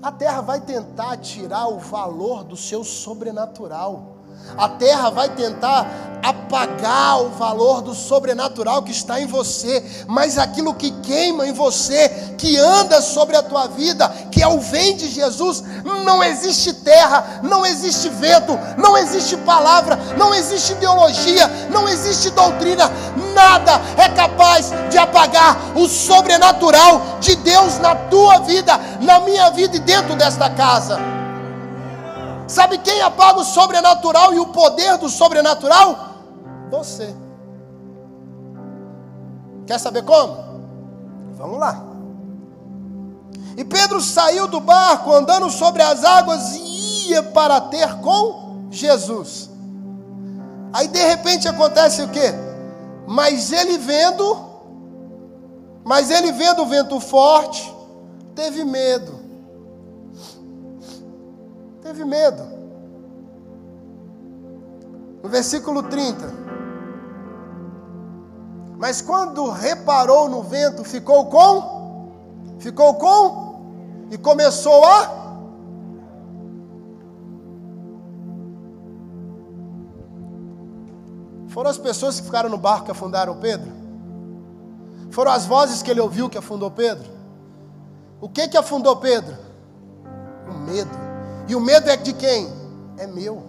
A 0.00 0.12
terra 0.12 0.40
vai 0.40 0.60
tentar 0.60 1.16
tirar 1.16 1.66
o 1.66 1.78
valor 1.78 2.44
do 2.44 2.56
seu 2.56 2.84
sobrenatural. 2.84 4.17
A 4.56 4.68
terra 4.68 5.10
vai 5.10 5.28
tentar 5.30 6.08
apagar 6.22 7.22
o 7.22 7.30
valor 7.30 7.82
do 7.82 7.94
sobrenatural 7.94 8.82
que 8.82 8.90
está 8.90 9.20
em 9.20 9.26
você, 9.26 9.84
mas 10.06 10.38
aquilo 10.38 10.74
que 10.74 10.90
queima 11.02 11.46
em 11.46 11.52
você, 11.52 12.08
que 12.36 12.56
anda 12.56 13.00
sobre 13.00 13.36
a 13.36 13.42
tua 13.42 13.66
vida, 13.66 14.08
que 14.30 14.42
é 14.42 14.48
o 14.48 14.60
vem 14.60 14.96
de 14.96 15.08
Jesus, 15.08 15.62
não 16.04 16.22
existe 16.22 16.72
terra, 16.72 17.40
não 17.42 17.64
existe 17.64 18.08
vento, 18.08 18.58
não 18.76 18.96
existe 18.96 19.36
palavra, 19.38 19.98
não 20.16 20.34
existe 20.34 20.72
ideologia, 20.72 21.46
não 21.70 21.88
existe 21.88 22.30
doutrina, 22.30 22.90
nada 23.34 23.80
é 23.96 24.08
capaz 24.08 24.70
de 24.90 24.98
apagar 24.98 25.56
o 25.76 25.88
sobrenatural 25.88 27.18
de 27.20 27.36
Deus 27.36 27.78
na 27.78 27.94
tua 27.94 28.40
vida, 28.40 28.78
na 29.00 29.20
minha 29.20 29.50
vida 29.50 29.76
e 29.76 29.80
dentro 29.80 30.14
desta 30.16 30.50
casa. 30.50 31.17
Sabe 32.48 32.78
quem 32.78 33.02
apaga 33.02 33.40
o 33.40 33.44
sobrenatural 33.44 34.32
e 34.32 34.40
o 34.40 34.46
poder 34.46 34.96
do 34.96 35.10
sobrenatural? 35.10 36.14
Você. 36.70 37.14
Quer 39.66 39.78
saber 39.78 40.02
como? 40.02 40.34
Vamos 41.36 41.58
lá. 41.58 41.84
E 43.54 43.62
Pedro 43.64 44.00
saiu 44.00 44.48
do 44.48 44.60
barco 44.60 45.12
andando 45.12 45.50
sobre 45.50 45.82
as 45.82 46.02
águas 46.02 46.54
e 46.54 47.10
ia 47.10 47.22
para 47.22 47.60
ter 47.60 47.96
com 47.96 48.68
Jesus. 48.70 49.50
Aí 50.72 50.88
de 50.88 51.04
repente 51.04 51.46
acontece 51.46 52.00
o 52.00 52.08
quê? 52.08 52.32
Mas 53.06 53.52
ele 53.52 53.76
vendo, 53.76 54.38
mas 55.84 56.10
ele 56.10 56.32
vendo 56.32 56.62
o 56.62 56.66
vento 56.66 56.98
forte, 56.98 57.74
teve 58.34 58.64
medo 58.64 59.17
teve 61.88 62.04
medo. 62.04 62.42
No 65.22 65.28
versículo 65.28 65.82
30. 65.82 66.48
Mas 68.76 69.00
quando 69.00 69.50
reparou 69.50 70.28
no 70.28 70.42
vento, 70.42 70.84
ficou 70.84 71.26
com? 71.26 72.12
Ficou 72.58 72.94
com? 72.94 74.06
E 74.10 74.18
começou 74.18 74.84
a? 74.84 75.18
Foram 81.48 81.70
as 81.70 81.78
pessoas 81.78 82.20
que 82.20 82.26
ficaram 82.26 82.50
no 82.50 82.58
barco 82.58 82.84
que 82.84 82.90
afundaram 82.90 83.40
Pedro? 83.40 83.72
Foram 85.10 85.32
as 85.32 85.46
vozes 85.46 85.82
que 85.82 85.90
ele 85.90 86.00
ouviu 86.00 86.28
que 86.28 86.38
afundou 86.38 86.70
Pedro? 86.70 87.10
O 88.20 88.28
que 88.28 88.46
que 88.46 88.56
afundou 88.56 88.94
Pedro? 88.96 89.36
O 90.48 90.52
medo. 90.52 91.07
E 91.48 91.56
o 91.56 91.60
medo 91.60 91.88
é 91.88 91.96
de 91.96 92.12
quem? 92.12 92.52
É 92.98 93.06
meu, 93.06 93.42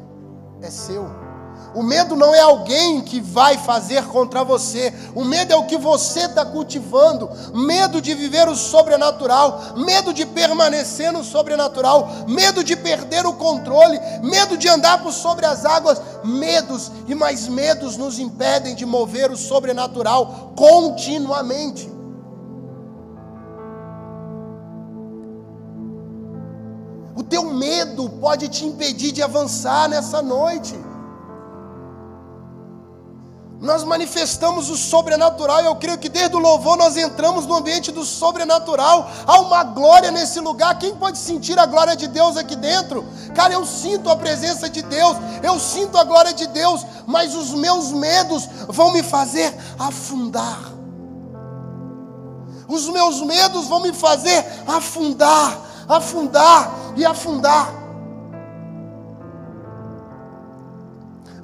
é 0.61 0.71
seu. 0.71 1.29
O 1.75 1.83
medo 1.83 2.15
não 2.15 2.33
é 2.33 2.39
alguém 2.39 3.01
que 3.01 3.19
vai 3.19 3.57
fazer 3.57 4.03
contra 4.07 4.43
você. 4.43 4.91
O 5.13 5.23
medo 5.23 5.53
é 5.53 5.55
o 5.55 5.65
que 5.65 5.77
você 5.77 6.21
está 6.21 6.43
cultivando. 6.43 7.29
Medo 7.53 8.01
de 8.01 8.13
viver 8.15 8.47
o 8.47 8.55
sobrenatural. 8.55 9.75
Medo 9.75 10.11
de 10.11 10.25
permanecer 10.25 11.11
no 11.11 11.23
sobrenatural. 11.23 12.09
Medo 12.27 12.63
de 12.63 12.75
perder 12.75 13.25
o 13.25 13.33
controle. 13.33 13.99
Medo 14.23 14.57
de 14.57 14.67
andar 14.67 15.03
por 15.03 15.11
sobre 15.11 15.45
as 15.45 15.63
águas. 15.63 16.01
Medos 16.23 16.91
e 17.07 17.13
mais 17.13 17.47
medos 17.47 17.97
nos 17.97 18.17
impedem 18.17 18.73
de 18.73 18.85
mover 18.85 19.29
o 19.29 19.37
sobrenatural 19.37 20.53
continuamente. 20.55 21.98
Teu 27.29 27.45
medo 27.45 28.09
pode 28.09 28.47
te 28.47 28.65
impedir 28.65 29.11
de 29.11 29.21
avançar 29.21 29.87
nessa 29.87 30.21
noite. 30.21 30.75
Nós 33.61 33.83
manifestamos 33.83 34.69
o 34.69 34.77
sobrenatural, 34.77 35.61
eu 35.61 35.75
creio 35.75 35.97
que 35.97 36.07
desde 36.07 36.33
o 36.33 36.39
louvor 36.39 36.77
nós 36.77 36.95
entramos 36.95 37.45
no 37.45 37.55
ambiente 37.55 37.91
do 37.91 38.05
sobrenatural. 38.05 39.09
Há 39.27 39.39
uma 39.41 39.63
glória 39.65 40.11
nesse 40.11 40.39
lugar. 40.39 40.79
Quem 40.79 40.95
pode 40.95 41.17
sentir 41.17 41.59
a 41.59 41.65
glória 41.65 41.93
de 41.93 42.07
Deus 42.07 42.37
aqui 42.37 42.55
dentro? 42.55 43.05
Cara, 43.35 43.53
eu 43.53 43.65
sinto 43.65 44.09
a 44.09 44.15
presença 44.15 44.69
de 44.69 44.81
Deus, 44.81 45.17
eu 45.43 45.59
sinto 45.59 45.97
a 45.97 46.05
glória 46.05 46.33
de 46.33 46.47
Deus, 46.47 46.85
mas 47.05 47.35
os 47.35 47.53
meus 47.53 47.91
medos 47.91 48.47
vão 48.69 48.93
me 48.93 49.03
fazer 49.03 49.53
afundar. 49.77 50.71
Os 52.65 52.87
meus 52.87 53.21
medos 53.21 53.67
vão 53.67 53.81
me 53.81 53.91
fazer 53.91 54.45
afundar 54.65 55.69
afundar 55.89 56.71
e 56.99 57.05
afundar. 57.05 57.73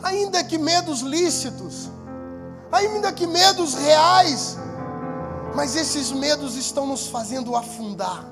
Ainda 0.03 0.43
que 0.43 0.57
medos 0.57 0.99
lícitos, 0.99 1.89
ainda 2.71 3.11
que 3.11 3.25
medos 3.25 3.73
reais, 3.73 4.57
mas 5.55 5.75
esses 5.75 6.11
medos 6.11 6.55
estão 6.57 6.85
nos 6.85 7.07
fazendo 7.07 7.55
afundar, 7.55 8.25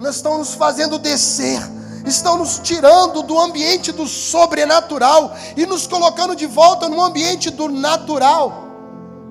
estão 0.00 0.38
nos 0.38 0.54
fazendo 0.54 0.98
descer, 0.98 1.62
estão 2.04 2.36
nos 2.36 2.58
tirando 2.58 3.22
do 3.22 3.38
ambiente 3.38 3.92
do 3.92 4.06
sobrenatural 4.06 5.32
e 5.56 5.64
nos 5.64 5.86
colocando 5.86 6.34
de 6.34 6.46
volta 6.46 6.88
no 6.88 7.00
ambiente 7.00 7.50
do 7.50 7.68
natural. 7.68 8.64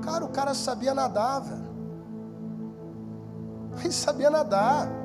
Cara, 0.02 0.24
o 0.26 0.30
cara 0.30 0.54
sabia 0.54 0.94
nadar, 0.94 1.42
velho. 1.42 1.64
Ele 3.84 3.92
sabia 3.92 4.30
nadar 4.30 5.03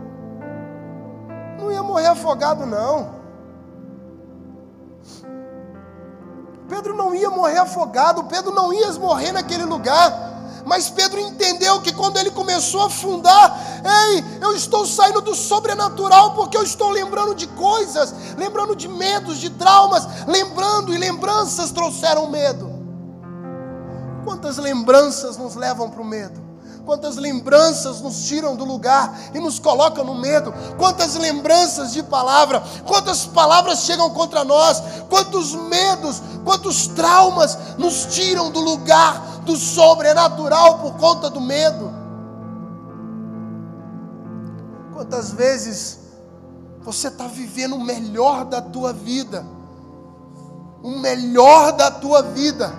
não 1.59 1.73
ia 1.73 1.83
morrer 1.83 2.07
afogado, 2.07 2.65
não. 2.65 3.19
Pedro 6.69 6.95
não 6.95 7.15
ia 7.15 7.29
morrer 7.29 7.59
afogado, 7.59 8.25
Pedro 8.25 8.53
não 8.53 8.73
ia 8.73 8.93
morrer 8.93 9.33
naquele 9.33 9.65
lugar. 9.65 10.29
Mas 10.65 10.91
Pedro 10.91 11.19
entendeu 11.19 11.81
que 11.81 11.93
quando 11.93 12.19
ele 12.19 12.31
começou 12.31 12.83
a 12.83 12.87
afundar, 12.87 13.59
ei, 14.13 14.25
eu 14.43 14.55
estou 14.55 14.87
saindo 14.87 15.23
do 15.23 15.35
sobrenatural 15.35 16.35
porque 16.35 16.57
eu 16.57 16.63
estou 16.63 16.91
lembrando 16.91 17.35
de 17.35 17.47
coisas, 17.47 18.15
lembrando 18.37 18.77
de 18.77 18.87
medos, 18.87 19.39
de 19.39 19.49
traumas, 19.49 20.27
lembrando 20.27 20.93
e 20.93 20.99
lembranças 20.99 21.71
trouxeram 21.71 22.29
medo. 22.29 22.71
Quantas 24.25 24.59
lembranças 24.59 25.39
nos 25.39 25.55
levam 25.55 25.89
para 25.89 26.03
o 26.03 26.05
medo? 26.05 26.48
Quantas 26.89 27.17
lembranças 27.17 28.01
nos 28.01 28.27
tiram 28.27 28.57
do 28.57 28.65
lugar 28.65 29.15
e 29.35 29.39
nos 29.39 29.59
colocam 29.59 30.03
no 30.03 30.15
medo, 30.15 30.55
quantas 30.79 31.17
lembranças 31.17 31.93
de 31.93 32.03
palavra, 32.03 32.63
quantas 32.87 33.27
palavras 33.27 33.81
chegam 33.81 34.09
contra 34.09 34.43
nós, 34.43 34.83
quantos 35.11 35.55
medos, 35.55 36.23
quantos 36.47 36.87
traumas 36.87 37.77
nos 37.77 38.07
tiram 38.07 38.51
do 38.51 38.61
lugar 38.61 39.43
do 39.45 39.55
sobrenatural 39.55 40.79
por 40.79 40.95
conta 40.95 41.29
do 41.29 41.43
medo. 41.43 41.93
Quantas 44.95 45.31
vezes 45.33 45.99
você 46.81 47.09
está 47.09 47.27
vivendo 47.27 47.77
o 47.77 47.85
melhor 47.85 48.47
da 48.47 48.63
tua 48.63 48.95
vida, 48.95 49.45
o 50.83 50.99
melhor 50.99 51.71
da 51.73 51.91
tua 51.91 52.23
vida, 52.23 52.73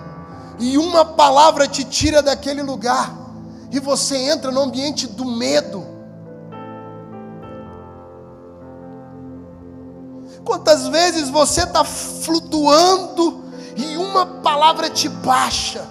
e 0.58 0.76
uma 0.76 1.04
palavra 1.04 1.68
te 1.68 1.84
tira 1.84 2.20
daquele 2.20 2.60
lugar 2.60 3.19
e 3.70 3.78
você 3.78 4.16
entra 4.16 4.50
no 4.50 4.60
ambiente 4.60 5.06
do 5.06 5.24
medo. 5.24 5.86
Quantas 10.44 10.88
vezes 10.88 11.28
você 11.28 11.62
está 11.62 11.84
flutuando 11.84 13.44
e 13.76 13.96
uma 13.96 14.26
palavra 14.26 14.90
te 14.90 15.08
baixa? 15.08 15.86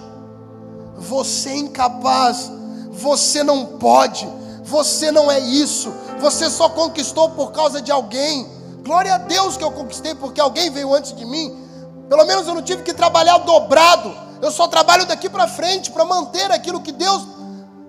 Você 0.96 1.50
é 1.50 1.56
incapaz, 1.56 2.50
você 2.90 3.42
não 3.42 3.64
pode, 3.64 4.28
você 4.62 5.10
não 5.10 5.30
é 5.30 5.40
isso, 5.40 5.92
você 6.20 6.50
só 6.50 6.68
conquistou 6.68 7.30
por 7.30 7.52
causa 7.52 7.80
de 7.80 7.90
alguém. 7.90 8.46
Glória 8.84 9.14
a 9.14 9.18
Deus 9.18 9.56
que 9.56 9.64
eu 9.64 9.72
conquistei 9.72 10.14
porque 10.14 10.40
alguém 10.40 10.70
veio 10.70 10.92
antes 10.94 11.14
de 11.14 11.24
mim. 11.24 11.56
Pelo 12.08 12.26
menos 12.26 12.46
eu 12.46 12.54
não 12.54 12.62
tive 12.62 12.82
que 12.82 12.92
trabalhar 12.92 13.38
dobrado. 13.38 14.14
Eu 14.42 14.50
só 14.50 14.66
trabalho 14.66 15.06
daqui 15.06 15.28
para 15.28 15.46
frente 15.46 15.90
para 15.90 16.04
manter 16.04 16.50
aquilo 16.50 16.80
que 16.80 16.92
Deus 16.92 17.39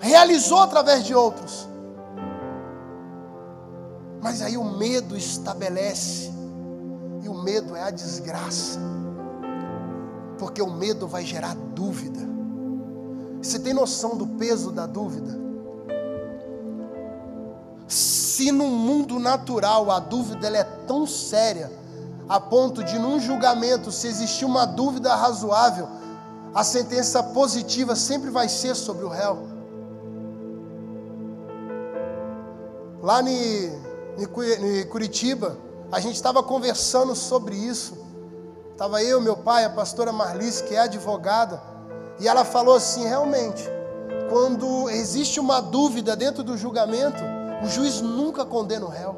realizou 0.01 0.59
através 0.59 1.03
de 1.05 1.13
outros. 1.13 1.69
Mas 4.21 4.41
aí 4.41 4.57
o 4.57 4.63
medo 4.63 5.17
estabelece 5.17 6.31
E 7.23 7.29
o 7.29 7.33
medo 7.33 7.75
é 7.75 7.83
a 7.83 7.91
desgraça. 7.91 8.79
Porque 10.37 10.61
o 10.61 10.69
medo 10.69 11.07
vai 11.07 11.23
gerar 11.23 11.55
dúvida. 11.55 12.19
Você 13.41 13.59
tem 13.59 13.73
noção 13.73 14.17
do 14.17 14.27
peso 14.27 14.71
da 14.71 14.85
dúvida? 14.85 15.39
Se 17.87 18.51
no 18.51 18.67
mundo 18.67 19.19
natural 19.19 19.91
a 19.91 19.99
dúvida 19.99 20.47
é 20.47 20.63
tão 20.63 21.05
séria, 21.05 21.71
a 22.27 22.39
ponto 22.39 22.83
de 22.83 22.97
num 22.97 23.19
julgamento, 23.19 23.91
se 23.91 24.07
existir 24.07 24.45
uma 24.45 24.65
dúvida 24.65 25.13
razoável, 25.13 25.87
a 26.53 26.63
sentença 26.63 27.21
positiva 27.21 27.95
sempre 27.95 28.29
vai 28.29 28.47
ser 28.47 28.75
sobre 28.75 29.03
o 29.03 29.09
réu. 29.09 29.60
Lá 33.01 33.21
em 33.23 34.85
Curitiba, 34.89 35.57
a 35.91 35.99
gente 35.99 36.15
estava 36.15 36.43
conversando 36.43 37.15
sobre 37.15 37.55
isso. 37.55 37.97
Estava 38.71 39.01
eu, 39.03 39.19
meu 39.19 39.37
pai, 39.37 39.65
a 39.65 39.69
pastora 39.69 40.11
Marlice, 40.11 40.63
que 40.63 40.75
é 40.75 40.79
advogada, 40.79 41.61
e 42.19 42.27
ela 42.27 42.45
falou 42.45 42.75
assim: 42.75 43.05
realmente, 43.05 43.67
quando 44.29 44.89
existe 44.89 45.39
uma 45.39 45.59
dúvida 45.59 46.15
dentro 46.15 46.43
do 46.43 46.57
julgamento, 46.57 47.23
o 47.63 47.67
juiz 47.67 48.01
nunca 48.01 48.45
condena 48.45 48.85
o 48.85 48.89
réu, 48.89 49.15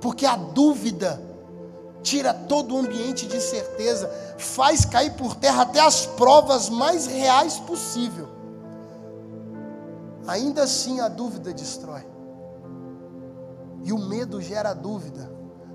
porque 0.00 0.26
a 0.26 0.36
dúvida 0.36 1.20
tira 2.02 2.34
todo 2.34 2.74
o 2.74 2.78
ambiente 2.78 3.26
de 3.26 3.40
certeza, 3.40 4.10
faz 4.36 4.84
cair 4.84 5.12
por 5.14 5.34
terra 5.34 5.62
até 5.62 5.80
as 5.80 6.04
provas 6.04 6.68
mais 6.68 7.06
reais 7.06 7.58
possível. 7.58 8.28
Ainda 10.26 10.62
assim 10.62 11.00
a 11.00 11.08
dúvida 11.08 11.52
destrói. 11.52 12.13
E 13.84 13.92
o 13.92 13.98
medo 13.98 14.40
gera 14.40 14.72
dúvida 14.72 15.34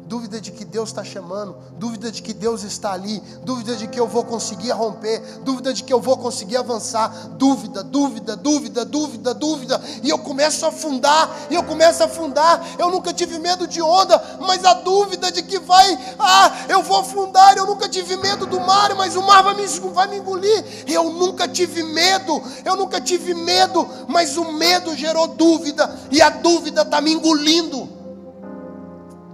dúvida 0.09 0.41
de 0.41 0.51
que 0.51 0.65
Deus 0.65 0.89
está 0.89 1.03
chamando, 1.03 1.55
dúvida 1.77 2.11
de 2.11 2.23
que 2.23 2.33
Deus 2.33 2.63
está 2.63 2.93
ali, 2.93 3.21
dúvida 3.43 3.75
de 3.75 3.85
que 3.87 3.99
eu 3.99 4.07
vou 4.07 4.23
conseguir 4.23 4.71
romper, 4.71 5.21
dúvida 5.43 5.71
de 5.71 5.83
que 5.83 5.93
eu 5.93 6.01
vou 6.01 6.17
conseguir 6.17 6.57
avançar, 6.57 7.09
dúvida, 7.37 7.83
dúvida, 7.83 8.35
dúvida, 8.35 8.83
dúvida, 8.83 9.35
dúvida, 9.35 9.79
e 10.01 10.09
eu 10.09 10.17
começo 10.17 10.65
a 10.65 10.69
afundar, 10.69 11.29
e 11.51 11.53
eu 11.53 11.63
começo 11.63 12.01
a 12.01 12.07
afundar. 12.07 12.59
Eu 12.79 12.89
nunca 12.89 13.13
tive 13.13 13.37
medo 13.37 13.67
de 13.67 13.83
onda, 13.83 14.39
mas 14.41 14.65
a 14.65 14.73
dúvida 14.73 15.31
de 15.31 15.43
que 15.43 15.59
vai, 15.59 16.15
ah, 16.17 16.65
eu 16.67 16.81
vou 16.81 16.97
afundar. 16.97 17.55
Eu 17.55 17.67
nunca 17.67 17.87
tive 17.87 18.17
medo 18.17 18.47
do 18.47 18.59
mar, 18.59 18.95
mas 18.95 19.15
o 19.15 19.21
mar 19.21 19.43
vai 19.43 19.53
me, 19.53 19.67
vai 19.67 20.07
me 20.07 20.17
engolir. 20.17 20.65
Eu 20.87 21.11
nunca 21.11 21.47
tive 21.47 21.83
medo, 21.83 22.41
eu 22.65 22.75
nunca 22.75 22.99
tive 22.99 23.35
medo, 23.35 23.87
mas 24.07 24.37
o 24.37 24.53
medo 24.53 24.95
gerou 24.95 25.27
dúvida, 25.27 25.87
e 26.09 26.19
a 26.19 26.31
dúvida 26.31 26.81
está 26.81 26.99
me 26.99 27.13
engolindo 27.13 27.98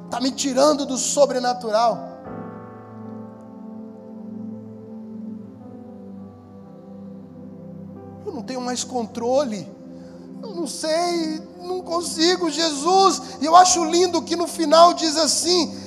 está 0.06 0.20
me 0.22 0.32
tirando 0.32 0.86
do 0.86 0.98
sobrenatural. 0.98 1.98
Eu 8.26 8.32
não 8.32 8.42
tenho 8.42 8.62
mais 8.62 8.84
controle. 8.84 9.68
Eu 10.42 10.56
não 10.56 10.68
sei, 10.68 11.42
não 11.62 11.82
consigo, 11.82 12.50
Jesus. 12.50 13.22
E 13.42 13.46
eu 13.46 13.56
acho 13.56 13.84
lindo 13.86 14.22
que 14.22 14.36
no 14.36 14.48
final 14.48 14.94
diz 14.94 15.18
assim: 15.18 15.78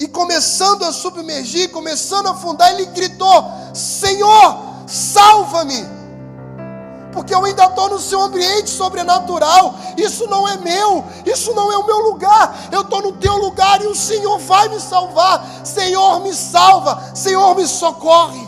e 0.00 0.06
começando 0.06 0.84
a 0.84 0.92
submergir, 0.92 1.70
começando 1.70 2.26
a 2.26 2.32
afundar, 2.32 2.72
ele 2.72 2.86
gritou: 2.86 3.44
Senhor, 3.74 4.58
salva-me 4.86 5.95
porque 7.16 7.34
eu 7.34 7.42
ainda 7.46 7.64
estou 7.64 7.88
no 7.88 7.98
seu 7.98 8.20
ambiente 8.20 8.68
sobrenatural. 8.68 9.74
Isso 9.96 10.26
não 10.26 10.46
é 10.46 10.58
meu, 10.58 11.02
isso 11.24 11.54
não 11.54 11.72
é 11.72 11.78
o 11.78 11.86
meu 11.86 11.96
lugar. 12.10 12.68
Eu 12.70 12.82
estou 12.82 13.00
no 13.00 13.12
teu 13.12 13.34
lugar 13.36 13.80
e 13.80 13.86
o 13.86 13.94
Senhor 13.94 14.38
vai 14.40 14.68
me 14.68 14.78
salvar. 14.78 15.42
Senhor, 15.64 16.20
me 16.20 16.34
salva. 16.34 17.12
Senhor, 17.14 17.54
me 17.54 17.66
socorre. 17.66 18.45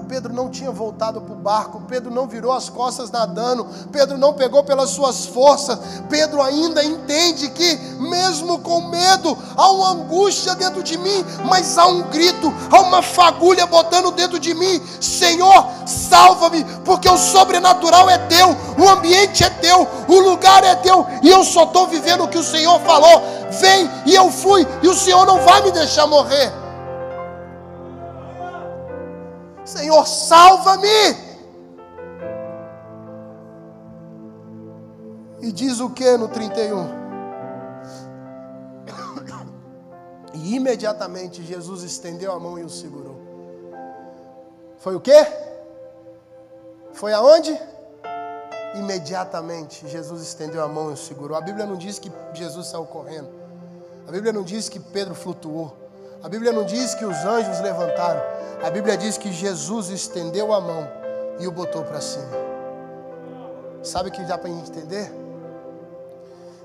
Pedro 0.00 0.32
não 0.32 0.48
tinha 0.48 0.70
voltado 0.70 1.20
para 1.20 1.32
o 1.32 1.36
barco, 1.36 1.82
Pedro 1.88 2.10
não 2.10 2.26
virou 2.26 2.52
as 2.52 2.68
costas 2.68 3.10
nadando, 3.10 3.66
Pedro 3.92 4.18
não 4.18 4.32
pegou 4.32 4.62
pelas 4.64 4.90
suas 4.90 5.26
forças, 5.26 5.78
Pedro 6.08 6.42
ainda 6.42 6.84
entende 6.84 7.50
que, 7.50 7.76
mesmo 8.00 8.58
com 8.58 8.88
medo, 8.88 9.36
há 9.56 9.70
uma 9.70 9.90
angústia 9.90 10.54
dentro 10.54 10.82
de 10.82 10.96
mim, 10.96 11.24
mas 11.44 11.78
há 11.78 11.86
um 11.86 12.02
grito, 12.02 12.52
há 12.70 12.80
uma 12.80 13.02
fagulha 13.02 13.66
botando 13.66 14.10
dentro 14.10 14.38
de 14.38 14.54
mim: 14.54 14.80
Senhor, 15.00 15.66
salva-me, 15.86 16.64
porque 16.84 17.08
o 17.08 17.16
sobrenatural 17.16 18.08
é 18.08 18.18
teu, 18.18 18.56
o 18.78 18.88
ambiente 18.88 19.44
é 19.44 19.50
teu, 19.50 19.86
o 20.08 20.18
lugar 20.20 20.64
é 20.64 20.74
teu, 20.76 21.06
e 21.22 21.28
eu 21.28 21.44
só 21.44 21.64
estou 21.64 21.86
vivendo 21.86 22.24
o 22.24 22.28
que 22.28 22.38
o 22.38 22.44
Senhor 22.44 22.80
falou. 22.80 23.22
Vem, 23.60 23.90
e 24.06 24.14
eu 24.14 24.30
fui, 24.30 24.66
e 24.82 24.88
o 24.88 24.94
Senhor 24.94 25.24
não 25.26 25.40
vai 25.40 25.62
me 25.62 25.70
deixar 25.70 26.06
morrer. 26.06 26.63
Senhor, 29.64 30.06
salva-me. 30.06 30.88
E 35.40 35.52
diz 35.52 35.80
o 35.80 35.90
que 35.90 36.16
no 36.16 36.28
31? 36.28 37.04
E 40.32 40.56
imediatamente 40.56 41.42
Jesus 41.42 41.82
estendeu 41.82 42.32
a 42.32 42.40
mão 42.40 42.58
e 42.58 42.64
o 42.64 42.68
segurou. 42.68 43.16
Foi 44.78 44.94
o 44.94 45.00
que? 45.00 45.26
Foi 46.92 47.12
aonde? 47.12 47.58
Imediatamente 48.74 49.88
Jesus 49.88 50.22
estendeu 50.22 50.62
a 50.62 50.68
mão 50.68 50.90
e 50.90 50.94
o 50.94 50.96
segurou. 50.96 51.36
A 51.36 51.40
Bíblia 51.40 51.64
não 51.64 51.76
diz 51.76 51.98
que 51.98 52.10
Jesus 52.32 52.66
saiu 52.66 52.84
correndo. 52.84 53.28
A 54.06 54.10
Bíblia 54.10 54.32
não 54.32 54.42
diz 54.42 54.68
que 54.68 54.78
Pedro 54.78 55.14
flutuou. 55.14 55.83
A 56.24 56.28
Bíblia 56.28 56.52
não 56.52 56.64
diz 56.64 56.94
que 56.94 57.04
os 57.04 57.18
anjos 57.18 57.60
levantaram. 57.60 58.22
A 58.62 58.70
Bíblia 58.70 58.96
diz 58.96 59.18
que 59.18 59.30
Jesus 59.30 59.90
estendeu 59.90 60.54
a 60.54 60.60
mão 60.60 60.88
e 61.38 61.46
o 61.46 61.52
botou 61.52 61.84
para 61.84 62.00
cima. 62.00 62.32
Sabe 63.82 64.08
o 64.08 64.12
que 64.12 64.24
dá 64.24 64.38
para 64.38 64.48
entender? 64.48 65.12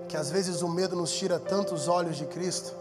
Que 0.08 0.16
às 0.16 0.32
vezes 0.32 0.62
o 0.62 0.70
medo 0.70 0.96
nos 0.96 1.12
tira 1.12 1.38
tantos 1.38 1.90
olhos 1.90 2.16
de 2.16 2.26
Cristo, 2.26 2.74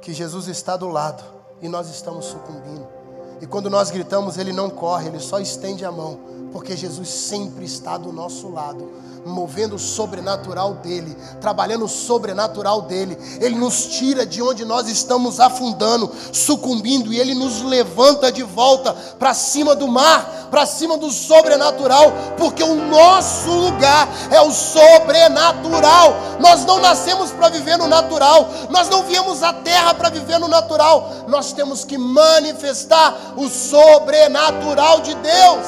que 0.00 0.12
Jesus 0.12 0.46
está 0.46 0.76
do 0.76 0.86
lado 0.86 1.24
e 1.60 1.68
nós 1.68 1.88
estamos 1.88 2.26
sucumbindo. 2.26 3.01
E 3.42 3.46
quando 3.46 3.68
nós 3.68 3.90
gritamos, 3.90 4.38
Ele 4.38 4.52
não 4.52 4.70
corre, 4.70 5.08
Ele 5.08 5.18
só 5.18 5.40
estende 5.40 5.84
a 5.84 5.90
mão, 5.90 6.16
porque 6.52 6.76
Jesus 6.76 7.08
sempre 7.08 7.64
está 7.64 7.98
do 7.98 8.12
nosso 8.12 8.48
lado 8.48 8.88
movendo 9.24 9.76
o 9.76 9.78
sobrenatural 9.78 10.74
dele, 10.74 11.16
trabalhando 11.40 11.84
o 11.84 11.88
sobrenatural 11.88 12.82
dele. 12.82 13.16
Ele 13.40 13.54
nos 13.54 13.86
tira 13.86 14.26
de 14.26 14.42
onde 14.42 14.64
nós 14.64 14.88
estamos 14.88 15.38
afundando, 15.38 16.10
sucumbindo, 16.32 17.12
e 17.12 17.20
ele 17.20 17.34
nos 17.34 17.62
levanta 17.62 18.32
de 18.32 18.42
volta 18.42 18.92
para 18.92 19.32
cima 19.34 19.74
do 19.74 19.86
mar, 19.86 20.48
para 20.50 20.66
cima 20.66 20.98
do 20.98 21.10
sobrenatural, 21.10 22.12
porque 22.36 22.62
o 22.62 22.74
nosso 22.74 23.50
lugar 23.50 24.08
é 24.30 24.40
o 24.40 24.50
sobrenatural. 24.50 26.14
Nós 26.40 26.64
não 26.64 26.80
nascemos 26.80 27.30
para 27.30 27.48
viver 27.48 27.78
no 27.78 27.86
natural, 27.86 28.48
nós 28.70 28.88
não 28.88 29.04
viemos 29.04 29.42
à 29.42 29.52
terra 29.52 29.94
para 29.94 30.10
viver 30.10 30.38
no 30.38 30.48
natural, 30.48 31.24
nós 31.28 31.52
temos 31.52 31.84
que 31.84 31.96
manifestar 31.96 33.31
o 33.36 33.48
sobrenatural 33.48 35.00
de 35.00 35.14
Deus. 35.14 35.66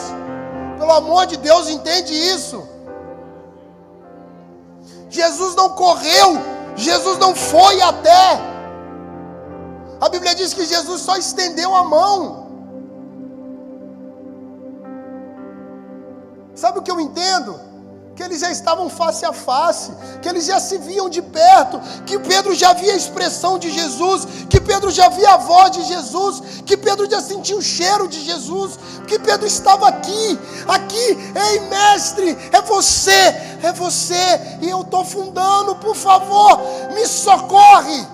Pelo 0.79 0.92
amor 0.92 1.27
de 1.27 1.37
Deus, 1.37 1.68
entende 1.68 2.12
isso. 2.12 2.66
Jesus 5.09 5.55
não 5.55 5.70
correu, 5.70 6.37
Jesus 6.77 7.18
não 7.18 7.35
foi 7.35 7.81
até. 7.81 8.40
A 10.00 10.09
Bíblia 10.09 10.35
diz 10.35 10.53
que 10.53 10.66
Jesus 10.66 11.00
só 11.00 11.16
estendeu 11.16 11.74
a 11.74 11.85
mão. 11.85 12.44
Sabe 16.55 16.78
o 16.78 16.82
que 16.82 16.91
eu 16.91 17.01
entendo? 17.01 17.59
Que 18.14 18.22
eles 18.22 18.40
já 18.40 18.50
estavam 18.50 18.88
face 18.88 19.24
a 19.24 19.32
face, 19.32 19.92
que 20.22 20.28
eles 20.28 20.46
já 20.46 20.60
se 20.60 20.78
viam 20.78 21.08
de 21.08 21.20
perto, 21.20 21.80
que 22.06 22.18
Pedro 22.18 22.54
já 22.54 22.72
via 22.72 22.92
a 22.92 22.96
expressão 22.96 23.58
de 23.58 23.70
Jesus, 23.70 24.26
que 24.48 24.60
Pedro 24.60 24.90
já 24.90 25.08
via 25.08 25.34
a 25.34 25.36
voz 25.36 25.72
de 25.72 25.82
Jesus, 25.84 26.62
que 26.64 26.76
Pedro 26.76 27.10
já 27.10 27.20
sentia 27.20 27.56
o 27.56 27.62
cheiro 27.62 28.06
de 28.06 28.20
Jesus, 28.20 28.78
que 29.08 29.18
Pedro 29.18 29.46
estava 29.46 29.88
aqui, 29.88 30.38
aqui, 30.68 31.18
ei 31.50 31.60
mestre, 31.68 32.38
é 32.52 32.62
você, 32.62 33.34
é 33.62 33.72
você, 33.72 34.58
e 34.62 34.70
eu 34.70 34.82
estou 34.82 35.00
afundando, 35.00 35.74
por 35.76 35.96
favor, 35.96 36.60
me 36.94 37.06
socorre. 37.06 38.06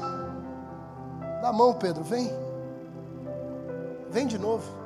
Dá 1.43 1.49
a 1.49 1.53
mão, 1.53 1.75
Pedro, 1.75 2.03
vem, 2.03 2.33
vem 4.11 4.27
de 4.27 4.39
novo. 4.39 4.80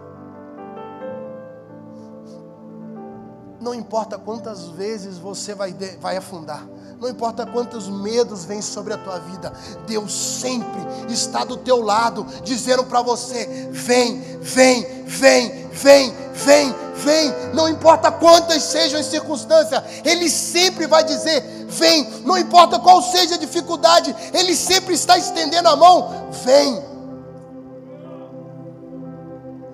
Não 3.64 3.74
importa 3.74 4.18
quantas 4.18 4.68
vezes 4.68 5.16
você 5.16 5.54
vai, 5.54 5.74
vai 5.98 6.18
afundar, 6.18 6.68
não 7.00 7.08
importa 7.08 7.46
quantos 7.46 7.88
medos 7.88 8.44
vêm 8.44 8.60
sobre 8.60 8.92
a 8.92 8.98
tua 8.98 9.18
vida, 9.18 9.50
Deus 9.86 10.12
sempre 10.12 10.82
está 11.08 11.44
do 11.44 11.56
teu 11.56 11.80
lado, 11.80 12.26
dizendo 12.42 12.84
para 12.84 13.00
você: 13.00 13.70
vem, 13.72 14.20
vem, 14.42 15.04
vem, 15.06 15.66
vem, 15.68 16.14
vem, 16.34 16.74
vem. 16.94 17.34
Não 17.54 17.66
importa 17.66 18.12
quantas 18.12 18.62
sejam 18.64 19.00
as 19.00 19.06
circunstâncias, 19.06 19.82
Ele 20.04 20.28
sempre 20.28 20.86
vai 20.86 21.02
dizer: 21.02 21.40
vem. 21.66 22.06
Não 22.20 22.36
importa 22.36 22.78
qual 22.78 23.00
seja 23.00 23.36
a 23.36 23.38
dificuldade, 23.38 24.14
Ele 24.34 24.54
sempre 24.54 24.92
está 24.92 25.16
estendendo 25.16 25.70
a 25.70 25.76
mão, 25.76 26.30
vem. 26.44 26.84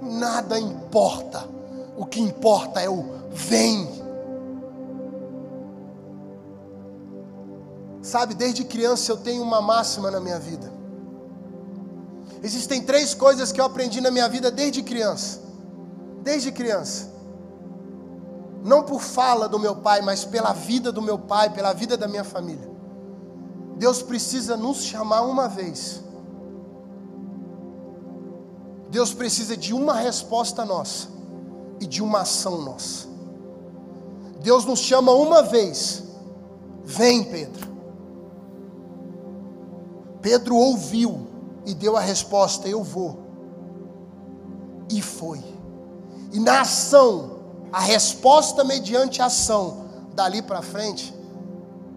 Nada 0.00 0.60
importa, 0.60 1.44
o 1.96 2.06
que 2.06 2.20
importa 2.20 2.80
é 2.80 2.88
o 2.88 3.19
vem. 3.30 3.88
Sabe, 8.02 8.34
desde 8.34 8.64
criança 8.64 9.12
eu 9.12 9.16
tenho 9.16 9.42
uma 9.42 9.60
máxima 9.60 10.10
na 10.10 10.20
minha 10.20 10.38
vida. 10.38 10.72
Existem 12.42 12.82
três 12.82 13.14
coisas 13.14 13.52
que 13.52 13.60
eu 13.60 13.64
aprendi 13.64 14.00
na 14.00 14.10
minha 14.10 14.28
vida 14.28 14.50
desde 14.50 14.82
criança. 14.82 15.40
Desde 16.22 16.50
criança. 16.50 17.10
Não 18.64 18.82
por 18.82 19.00
fala 19.00 19.48
do 19.48 19.58
meu 19.58 19.76
pai, 19.76 20.00
mas 20.02 20.24
pela 20.24 20.52
vida 20.52 20.90
do 20.90 21.00
meu 21.00 21.18
pai, 21.18 21.50
pela 21.50 21.72
vida 21.72 21.96
da 21.96 22.08
minha 22.08 22.24
família. 22.24 22.68
Deus 23.76 24.02
precisa 24.02 24.56
nos 24.56 24.82
chamar 24.82 25.22
uma 25.22 25.48
vez. 25.48 26.02
Deus 28.90 29.14
precisa 29.14 29.56
de 29.56 29.72
uma 29.72 29.94
resposta 29.94 30.64
nossa 30.64 31.08
e 31.78 31.86
de 31.86 32.02
uma 32.02 32.22
ação 32.22 32.60
nossa. 32.60 33.09
Deus 34.40 34.64
nos 34.64 34.80
chama 34.80 35.12
uma 35.12 35.42
vez. 35.42 36.02
Vem, 36.84 37.24
Pedro. 37.24 37.68
Pedro 40.20 40.56
ouviu 40.56 41.26
e 41.64 41.74
deu 41.74 41.96
a 41.96 42.00
resposta: 42.00 42.68
Eu 42.68 42.82
vou. 42.82 43.18
E 44.90 45.00
foi. 45.00 45.42
E 46.32 46.40
na 46.40 46.62
ação, 46.62 47.38
a 47.72 47.80
resposta 47.80 48.64
mediante 48.64 49.22
a 49.22 49.26
ação, 49.26 49.84
dali 50.14 50.42
para 50.42 50.62
frente, 50.62 51.14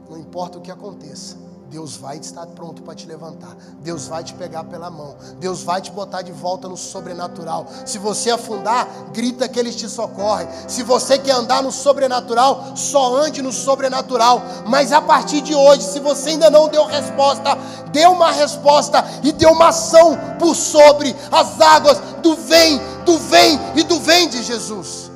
não 0.09 0.17
importa 0.17 0.57
o 0.57 0.61
que 0.61 0.71
aconteça, 0.71 1.37
Deus 1.73 1.97
vai 1.97 2.17
estar 2.17 2.45
pronto 2.45 2.83
para 2.83 2.93
te 2.93 3.07
levantar. 3.07 3.57
Deus 3.79 4.05
vai 4.07 4.23
te 4.23 4.31
pegar 4.35 4.63
pela 4.65 4.91
mão. 4.91 5.15
Deus 5.39 5.63
vai 5.63 5.81
te 5.81 5.89
botar 5.89 6.21
de 6.21 6.31
volta 6.31 6.69
no 6.69 6.77
sobrenatural. 6.77 7.65
Se 7.83 7.97
você 7.97 8.29
afundar, 8.29 8.87
grita 9.11 9.49
que 9.49 9.57
Ele 9.57 9.73
te 9.73 9.89
socorre. 9.89 10.47
Se 10.67 10.83
você 10.83 11.17
quer 11.17 11.31
andar 11.31 11.63
no 11.63 11.71
sobrenatural, 11.71 12.77
só 12.77 13.15
ande 13.15 13.41
no 13.41 13.51
sobrenatural. 13.51 14.39
Mas 14.67 14.91
a 14.91 15.01
partir 15.01 15.41
de 15.41 15.55
hoje, 15.55 15.81
se 15.81 15.99
você 15.99 16.29
ainda 16.29 16.47
não 16.47 16.69
deu 16.69 16.85
resposta, 16.85 17.57
dê 17.91 18.05
uma 18.05 18.29
resposta 18.29 19.03
e 19.23 19.31
dê 19.31 19.47
uma 19.47 19.69
ação 19.69 20.15
por 20.37 20.55
sobre 20.55 21.15
as 21.31 21.59
águas 21.59 21.97
do 22.21 22.35
vem, 22.35 22.79
do 23.03 23.17
vem 23.17 23.59
e 23.75 23.81
do 23.81 23.99
vem 23.99 24.29
de 24.29 24.43
Jesus. 24.43 25.09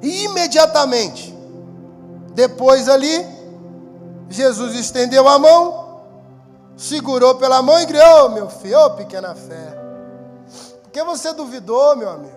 E 0.00 0.22
imediatamente, 0.26 1.25
depois 2.36 2.86
ali, 2.86 3.26
Jesus 4.28 4.74
estendeu 4.74 5.26
a 5.26 5.38
mão, 5.38 6.02
segurou 6.76 7.36
pela 7.36 7.62
mão 7.62 7.80
e 7.80 7.86
gritou: 7.86 8.26
oh, 8.26 8.28
meu 8.28 8.50
filho, 8.50 8.78
oh, 8.78 8.90
pequena 8.90 9.34
fé. 9.34 9.74
Por 10.82 10.90
que 10.90 11.02
você 11.02 11.32
duvidou, 11.32 11.96
meu 11.96 12.10
amigo? 12.10 12.36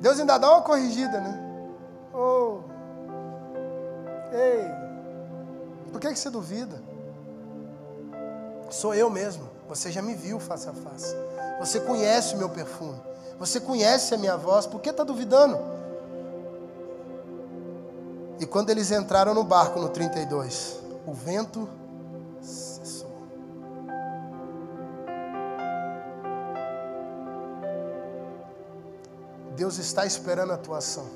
Deus 0.00 0.18
ainda 0.18 0.38
dá 0.38 0.50
uma 0.50 0.62
corrigida, 0.62 1.20
né? 1.20 1.40
Oh, 2.12 2.62
ei, 4.32 4.64
por 5.92 6.00
que, 6.00 6.08
que 6.08 6.18
você 6.18 6.30
duvida? 6.30 6.82
Sou 8.70 8.92
eu 8.92 9.08
mesmo. 9.08 9.48
Você 9.68 9.92
já 9.92 10.02
me 10.02 10.16
viu 10.16 10.40
face 10.40 10.68
a 10.68 10.72
face. 10.72 11.14
Você 11.60 11.78
conhece 11.78 12.34
o 12.34 12.38
meu 12.38 12.48
perfume. 12.48 13.00
Você 13.38 13.60
conhece 13.60 14.14
a 14.14 14.18
minha 14.18 14.36
voz. 14.36 14.66
Por 14.66 14.80
que 14.80 14.90
está 14.90 15.04
duvidando? 15.04 15.77
E 18.40 18.46
quando 18.46 18.70
eles 18.70 18.90
entraram 18.90 19.34
no 19.34 19.42
barco 19.42 19.80
no 19.80 19.88
32, 19.88 20.78
o 21.06 21.12
vento 21.12 21.68
cessou. 22.40 23.10
Deus 29.56 29.78
está 29.78 30.06
esperando 30.06 30.52
a 30.52 30.56
tua 30.56 30.78
ação. 30.78 31.06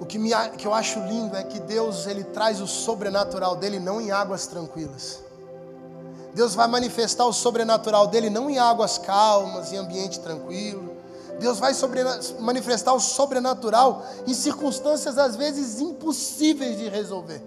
O 0.00 0.04
que, 0.04 0.18
me, 0.18 0.30
que 0.56 0.66
eu 0.66 0.74
acho 0.74 1.00
lindo 1.00 1.34
é 1.34 1.42
que 1.42 1.58
Deus 1.60 2.06
ele 2.06 2.22
traz 2.22 2.60
o 2.60 2.66
sobrenatural 2.66 3.56
dele 3.56 3.80
não 3.80 4.00
em 4.00 4.10
águas 4.10 4.46
tranquilas. 4.46 5.20
Deus 6.34 6.54
vai 6.54 6.68
manifestar 6.68 7.24
o 7.24 7.32
sobrenatural 7.32 8.06
dele 8.06 8.30
não 8.30 8.48
em 8.50 8.58
águas 8.58 8.98
calmas, 8.98 9.72
em 9.72 9.76
ambiente 9.76 10.20
tranquilo. 10.20 10.87
Deus 11.38 11.58
vai 11.58 11.72
sobre, 11.72 12.00
manifestar 12.40 12.92
o 12.92 13.00
sobrenatural 13.00 14.04
em 14.26 14.34
circunstâncias 14.34 15.16
às 15.18 15.36
vezes 15.36 15.80
impossíveis 15.80 16.76
de 16.76 16.88
resolver. 16.88 17.42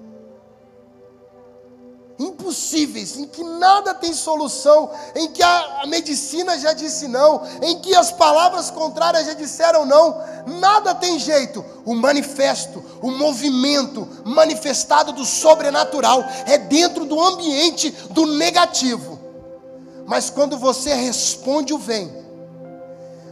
Impossíveis, 2.17 3.17
em 3.17 3.25
que 3.25 3.43
nada 3.43 3.95
tem 3.95 4.13
solução, 4.13 4.91
em 5.15 5.29
que 5.31 5.41
a, 5.41 5.81
a 5.81 5.87
medicina 5.87 6.57
já 6.57 6.71
disse 6.71 7.07
não, 7.07 7.41
em 7.63 7.79
que 7.79 7.95
as 7.95 8.11
palavras 8.11 8.69
contrárias 8.69 9.25
já 9.25 9.33
disseram 9.33 9.85
não, 9.85 10.21
nada 10.59 10.93
tem 10.93 11.17
jeito. 11.17 11.65
O 11.83 11.95
manifesto, 11.95 12.83
o 13.01 13.09
movimento 13.09 14.07
manifestado 14.23 15.11
do 15.11 15.25
sobrenatural 15.25 16.23
é 16.45 16.59
dentro 16.59 17.05
do 17.05 17.19
ambiente 17.19 17.89
do 18.11 18.27
negativo. 18.27 19.19
Mas 20.05 20.29
quando 20.29 20.57
você 20.57 20.93
responde 20.93 21.73
o 21.73 21.79
vem, 21.79 22.20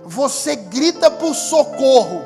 você 0.10 0.56
grita 0.56 1.12
por 1.12 1.36
socorro, 1.36 2.24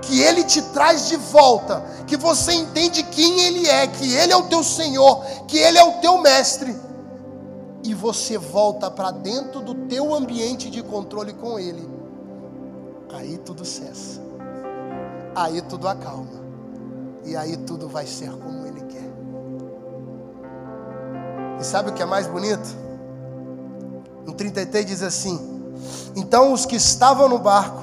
que 0.00 0.22
Ele 0.22 0.42
te 0.42 0.62
traz 0.62 1.08
de 1.08 1.16
volta, 1.16 1.84
que 2.06 2.16
você 2.16 2.54
entende 2.54 3.02
quem 3.02 3.40
Ele 3.40 3.68
é, 3.68 3.86
que 3.86 4.14
Ele 4.14 4.32
é 4.32 4.36
o 4.36 4.44
teu 4.44 4.64
Senhor, 4.64 5.22
que 5.46 5.58
Ele 5.58 5.76
é 5.76 5.84
o 5.84 6.00
teu 6.00 6.18
mestre, 6.22 6.74
e 7.84 7.92
você 7.92 8.38
volta 8.38 8.90
para 8.90 9.10
dentro 9.10 9.60
do 9.60 9.74
teu 9.86 10.14
ambiente 10.14 10.70
de 10.70 10.82
controle 10.82 11.34
com 11.34 11.58
Ele, 11.58 11.86
aí 13.12 13.36
tudo 13.38 13.62
cessa, 13.62 14.18
aí 15.34 15.60
tudo 15.60 15.86
acalma, 15.86 16.46
e 17.24 17.36
aí 17.36 17.58
tudo 17.58 17.88
vai 17.88 18.06
ser 18.06 18.30
como 18.30 18.66
Ele 18.66 18.80
quer. 18.80 19.12
E 21.60 21.64
sabe 21.64 21.90
o 21.90 21.92
que 21.92 22.02
é 22.02 22.06
mais 22.06 22.26
bonito? 22.26 22.74
No 24.24 24.32
33 24.32 24.86
diz 24.86 25.02
assim: 25.02 25.55
então 26.14 26.52
os 26.52 26.64
que 26.64 26.76
estavam 26.76 27.28
no 27.28 27.38
barco, 27.38 27.82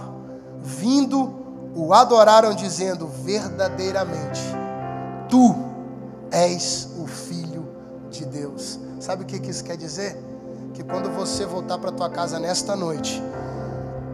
vindo, 0.61 1.33
o 1.75 1.93
adoraram, 1.93 2.53
dizendo: 2.53 3.07
Verdadeiramente, 3.07 4.41
tu 5.29 5.55
és 6.31 6.89
o 6.99 7.05
Filho 7.05 7.67
de 8.09 8.25
Deus. 8.25 8.79
Sabe 8.99 9.23
o 9.23 9.25
que 9.25 9.37
isso 9.49 9.63
quer 9.63 9.77
dizer? 9.77 10.17
Que 10.73 10.83
quando 10.83 11.09
você 11.11 11.45
voltar 11.45 11.77
para 11.77 11.91
tua 11.91 12.09
casa 12.09 12.39
nesta 12.39 12.75
noite, 12.75 13.21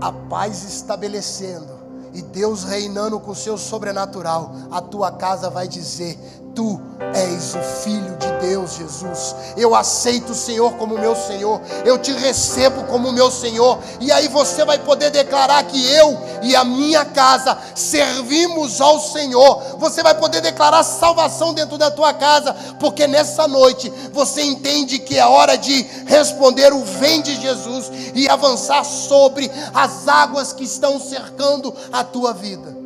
a 0.02 0.12
paz 0.12 0.64
estabelecendo 0.64 1.80
e 2.14 2.22
Deus 2.22 2.64
reinando 2.64 3.20
com 3.20 3.32
o 3.32 3.36
seu 3.36 3.58
sobrenatural, 3.58 4.52
a 4.72 4.82
tua 4.82 5.12
casa 5.12 5.50
vai 5.50 5.68
dizer: 5.68 6.18
Tu 6.56 6.80
és 7.14 7.56
o 7.56 7.62
Filho 7.84 8.18
de 8.18 8.48
Deus, 8.48 8.76
Jesus. 8.76 9.36
Eu 9.58 9.76
aceito 9.76 10.32
o 10.32 10.36
Senhor 10.36 10.74
como 10.74 10.98
meu 10.98 11.16
Senhor, 11.16 11.62
eu 11.86 11.98
te 11.98 12.12
recebo 12.12 12.84
como 12.84 13.12
meu 13.12 13.32
Senhor, 13.32 13.80
e 14.00 14.12
aí 14.12 14.28
você 14.28 14.64
vai 14.66 14.80
poder 14.80 15.10
declarar 15.10 15.64
que 15.64 15.92
eu 15.94 16.18
e 16.42 16.56
a 16.56 16.64
minha 16.64 17.06
casa 17.06 17.58
servimos 17.76 18.80
ao 18.82 19.00
Senhor. 19.00 19.78
Você 19.78 20.02
vai 20.04 20.16
poder 20.16 20.42
declarar 20.42 20.84
salvação 20.84 21.54
dentro 21.54 21.78
da 21.78 21.92
tua 21.92 22.14
casa, 22.14 22.54
porque 22.80 23.08
nessa 23.08 23.48
noite 23.48 23.92
você 24.12 24.42
entende 24.42 25.00
que 25.00 25.18
é 25.18 25.26
hora 25.26 25.58
de 25.58 25.82
responder 26.06 26.74
o 26.74 26.84
vem 26.84 27.22
de 27.22 27.40
Jesus 27.40 27.92
e 28.14 28.28
avançar 28.30 28.84
sobre 28.84 29.50
as 29.74 30.08
águas 30.08 30.54
que 30.54 30.64
estão 30.64 31.00
cercando 31.00 31.74
a 31.92 32.04
tua 32.04 32.34
vida. 32.34 32.78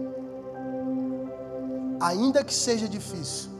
Ainda 1.99 2.43
que 2.43 2.53
seja 2.53 2.87
difícil, 2.87 3.52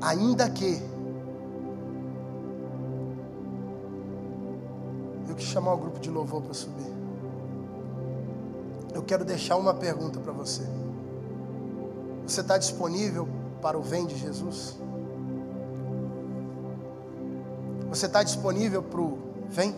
Ainda 0.00 0.48
que. 0.48 0.80
Eu 5.28 5.34
quis 5.34 5.46
chamar 5.46 5.74
o 5.74 5.78
grupo 5.78 6.00
de 6.00 6.10
louvor 6.10 6.42
para 6.42 6.54
subir. 6.54 6.92
Eu 8.94 9.02
quero 9.02 9.24
deixar 9.24 9.56
uma 9.56 9.74
pergunta 9.74 10.18
para 10.18 10.32
você. 10.32 10.62
Você 12.26 12.40
está 12.40 12.58
disponível 12.58 13.28
para 13.60 13.78
o 13.78 13.82
vem 13.82 14.06
de 14.06 14.16
Jesus? 14.16 14.76
Você 17.88 18.06
está 18.06 18.22
disponível 18.22 18.82
para 18.82 19.00
o 19.00 19.18
vem? 19.48 19.74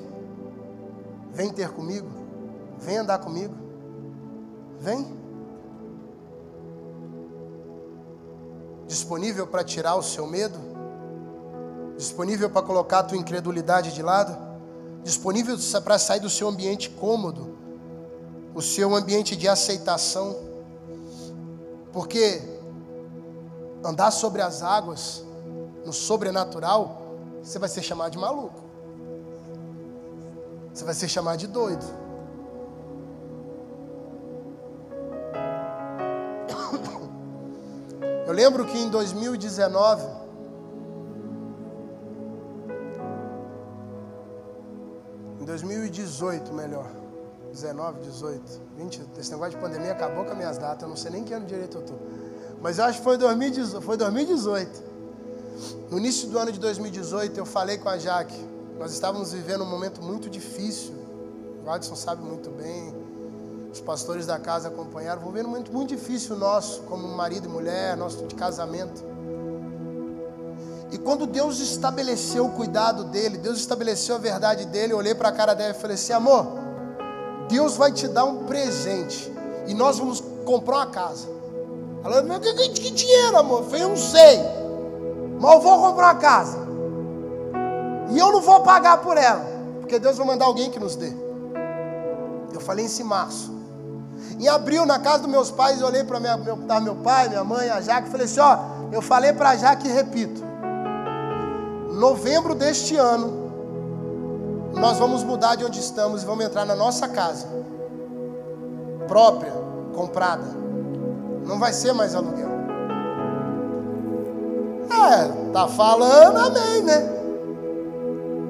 Vem 1.32 1.50
ter 1.50 1.70
comigo? 1.70 2.08
Vem 2.78 2.98
andar 2.98 3.18
comigo? 3.18 3.54
Vem? 4.78 5.21
Disponível 8.86 9.46
para 9.46 9.64
tirar 9.64 9.96
o 9.96 10.02
seu 10.02 10.26
medo, 10.26 10.58
disponível 11.96 12.50
para 12.50 12.62
colocar 12.62 13.00
a 13.00 13.02
tua 13.02 13.18
incredulidade 13.18 13.92
de 13.92 14.02
lado. 14.02 14.36
disponível 15.02 15.56
para 15.82 15.98
sair 15.98 16.20
do 16.20 16.30
seu 16.30 16.48
ambiente 16.48 16.88
cômodo, 16.90 17.56
o 18.54 18.62
seu 18.62 18.94
ambiente 18.94 19.34
de 19.34 19.48
aceitação, 19.48 20.36
porque 21.92 22.40
andar 23.84 24.10
sobre 24.10 24.40
as 24.40 24.62
águas, 24.62 25.24
no 25.84 25.92
sobrenatural, 25.92 27.16
você 27.42 27.58
vai 27.58 27.68
ser 27.68 27.82
chamado 27.82 28.12
de 28.12 28.18
maluco, 28.18 28.62
você 30.72 30.84
vai 30.84 30.94
ser 30.94 31.08
chamado 31.08 31.38
de 31.38 31.48
doido. 31.48 32.01
Eu 38.26 38.32
lembro 38.32 38.64
que 38.64 38.78
em 38.78 38.88
2019, 38.88 40.02
em 45.40 45.44
2018, 45.44 46.52
melhor, 46.52 46.90
19, 47.52 48.00
18, 48.00 48.42
20, 48.76 49.02
esse 49.18 49.30
negócio 49.30 49.52
de 49.52 49.58
pandemia 49.58 49.92
acabou 49.92 50.24
com 50.24 50.30
as 50.30 50.36
minhas 50.36 50.56
datas, 50.56 50.82
eu 50.82 50.88
não 50.88 50.96
sei 50.96 51.10
nem 51.10 51.24
que 51.24 51.34
ano 51.34 51.46
direito 51.46 51.76
eu 51.76 51.82
estou. 51.82 51.98
Mas 52.60 52.78
eu 52.78 52.84
acho 52.84 52.98
que 52.98 53.04
foi 53.04 53.18
2018, 53.18 53.84
foi 53.84 53.96
2018. 53.96 54.82
No 55.90 55.98
início 55.98 56.28
do 56.28 56.38
ano 56.38 56.50
de 56.50 56.58
2018, 56.58 57.38
eu 57.38 57.44
falei 57.44 57.76
com 57.76 57.88
a 57.88 57.98
Jaque, 57.98 58.38
nós 58.78 58.92
estávamos 58.92 59.32
vivendo 59.32 59.62
um 59.62 59.68
momento 59.68 60.02
muito 60.02 60.30
difícil, 60.30 60.94
o 61.64 61.70
Adson 61.70 61.94
sabe 61.94 62.22
muito 62.22 62.50
bem, 62.50 63.01
os 63.72 63.80
pastores 63.80 64.26
da 64.26 64.38
casa 64.38 64.68
acompanharam, 64.68 65.22
um 65.22 65.24
momento 65.24 65.48
muito, 65.48 65.72
muito 65.72 65.88
difícil 65.88 66.36
nosso, 66.36 66.82
como 66.82 67.08
marido 67.08 67.46
e 67.46 67.48
mulher, 67.48 67.96
nosso 67.96 68.26
de 68.26 68.34
casamento. 68.34 69.02
E 70.90 70.98
quando 70.98 71.26
Deus 71.26 71.58
estabeleceu 71.58 72.44
o 72.44 72.50
cuidado 72.50 73.04
dele, 73.04 73.38
Deus 73.38 73.56
estabeleceu 73.56 74.16
a 74.16 74.18
verdade 74.18 74.66
dele, 74.66 74.92
eu 74.92 74.98
olhei 74.98 75.14
para 75.14 75.30
a 75.30 75.32
cara 75.32 75.54
dela 75.54 75.70
e 75.70 75.80
falei 75.80 75.94
assim: 75.94 76.12
amor, 76.12 76.48
Deus 77.48 77.74
vai 77.78 77.90
te 77.90 78.06
dar 78.06 78.24
um 78.24 78.44
presente 78.44 79.32
e 79.66 79.72
nós 79.72 79.98
vamos 79.98 80.22
comprar 80.44 80.76
uma 80.76 80.86
casa. 80.86 81.26
Ela 82.04 82.22
falou: 82.22 82.40
que, 82.40 82.52
que, 82.52 82.68
que 82.68 82.90
dinheiro, 82.90 83.38
amor? 83.38 83.62
Eu 83.62 83.64
falei: 83.70 83.82
eu 83.84 83.88
não 83.88 83.96
sei, 83.96 84.38
mas 85.40 85.54
eu 85.54 85.60
vou 85.62 85.78
comprar 85.80 86.12
uma 86.12 86.20
casa. 86.20 86.58
E 88.10 88.18
eu 88.18 88.30
não 88.30 88.42
vou 88.42 88.60
pagar 88.60 88.98
por 88.98 89.16
ela, 89.16 89.46
porque 89.80 89.98
Deus 89.98 90.18
vai 90.18 90.26
mandar 90.26 90.44
alguém 90.44 90.70
que 90.70 90.78
nos 90.78 90.94
dê. 90.94 91.10
Eu 92.52 92.60
falei 92.60 92.84
em 92.86 93.02
março. 93.02 93.51
Em 94.38 94.48
abril, 94.48 94.84
na 94.86 94.98
casa 94.98 95.20
dos 95.20 95.30
meus 95.30 95.50
pais, 95.50 95.80
eu 95.80 95.86
olhei 95.86 96.04
para 96.04 96.18
meu, 96.18 96.56
meu 96.80 96.96
pai, 96.96 97.28
minha 97.28 97.44
mãe, 97.44 97.68
a 97.70 97.80
Jaque, 97.80 98.08
e 98.08 98.10
falei 98.10 98.26
assim: 98.26 98.40
ó, 98.40 98.58
eu 98.90 99.02
falei 99.02 99.32
para 99.32 99.50
a 99.50 99.56
Jaque 99.56 99.88
e 99.88 99.92
repito 99.92 100.52
novembro 102.02 102.54
deste 102.54 102.96
ano, 102.96 103.52
nós 104.74 104.98
vamos 104.98 105.22
mudar 105.22 105.54
de 105.54 105.64
onde 105.64 105.78
estamos 105.78 106.22
e 106.22 106.26
vamos 106.26 106.44
entrar 106.44 106.64
na 106.64 106.74
nossa 106.74 107.06
casa 107.06 107.46
própria, 109.06 109.52
comprada. 109.94 110.44
Não 111.46 111.58
vai 111.58 111.72
ser 111.72 111.92
mais 111.92 112.14
aluguel. 112.14 112.48
É, 114.90 115.52
tá 115.52 115.68
falando, 115.68 116.38
amém, 116.38 116.82
né? 116.82 117.08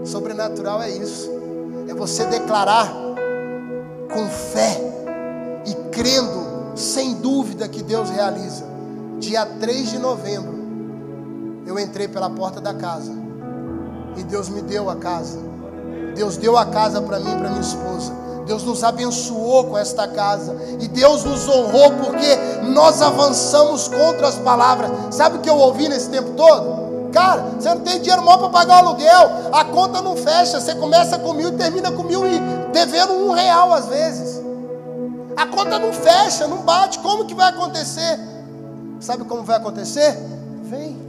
Sobrenatural 0.04 0.82
é 0.82 0.90
isso. 0.90 1.30
É 1.88 1.94
você 1.94 2.24
declarar 2.26 2.92
com 4.12 4.28
fé 4.28 4.91
crendo, 5.92 6.72
sem 6.74 7.14
dúvida, 7.14 7.68
que 7.68 7.82
Deus 7.82 8.10
realiza. 8.10 8.64
Dia 9.20 9.46
3 9.46 9.90
de 9.90 9.98
novembro, 9.98 10.52
eu 11.64 11.78
entrei 11.78 12.08
pela 12.08 12.28
porta 12.28 12.60
da 12.60 12.74
casa 12.74 13.12
e 14.16 14.24
Deus 14.24 14.48
me 14.48 14.62
deu 14.62 14.90
a 14.90 14.96
casa. 14.96 15.38
Deus 16.16 16.36
deu 16.36 16.56
a 16.56 16.66
casa 16.66 17.00
para 17.00 17.20
mim 17.20 17.32
e 17.32 17.36
para 17.36 17.48
minha 17.48 17.60
esposa. 17.60 18.12
Deus 18.46 18.64
nos 18.64 18.82
abençoou 18.82 19.64
com 19.64 19.78
esta 19.78 20.08
casa. 20.08 20.56
E 20.80 20.88
Deus 20.88 21.24
nos 21.24 21.48
honrou 21.48 21.92
porque 21.92 22.36
nós 22.64 23.00
avançamos 23.00 23.88
contra 23.88 24.28
as 24.28 24.36
palavras. 24.36 24.90
Sabe 25.10 25.36
o 25.36 25.40
que 25.40 25.48
eu 25.48 25.56
ouvi 25.56 25.88
nesse 25.88 26.08
tempo 26.10 26.30
todo? 26.30 26.82
Cara, 27.12 27.42
você 27.58 27.68
não 27.68 27.80
tem 27.80 28.00
dinheiro 28.00 28.24
mal 28.24 28.38
para 28.38 28.48
pagar 28.48 28.82
o 28.82 28.88
aluguel. 28.88 29.30
A 29.52 29.64
conta 29.64 30.02
não 30.02 30.16
fecha. 30.16 30.60
Você 30.60 30.74
começa 30.74 31.18
com 31.18 31.32
mil 31.32 31.50
e 31.50 31.52
termina 31.52 31.90
com 31.92 32.02
mil 32.02 32.26
e 32.26 32.38
devendo 32.72 33.12
um 33.12 33.30
real 33.30 33.72
às 33.72 33.86
vezes. 33.86 34.42
A 35.36 35.46
conta 35.46 35.78
não 35.78 35.92
fecha, 35.92 36.46
não 36.46 36.58
bate. 36.58 36.98
Como 36.98 37.24
que 37.24 37.34
vai 37.34 37.48
acontecer? 37.50 38.18
Sabe 39.00 39.24
como 39.24 39.42
vai 39.42 39.56
acontecer? 39.56 40.16
Vem. 40.62 41.00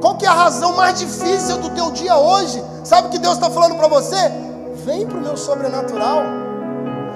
Qual 0.00 0.16
que 0.16 0.26
é 0.26 0.28
a 0.28 0.34
razão 0.34 0.76
mais 0.76 0.98
difícil 0.98 1.58
do 1.58 1.70
teu 1.70 1.90
dia 1.90 2.16
hoje? 2.16 2.62
Sabe 2.84 3.08
o 3.08 3.10
que 3.10 3.18
Deus 3.18 3.34
está 3.34 3.50
falando 3.50 3.76
para 3.76 3.88
você? 3.88 4.16
Vem 4.84 5.06
para 5.06 5.16
o 5.16 5.20
meu 5.20 5.36
sobrenatural. 5.36 6.22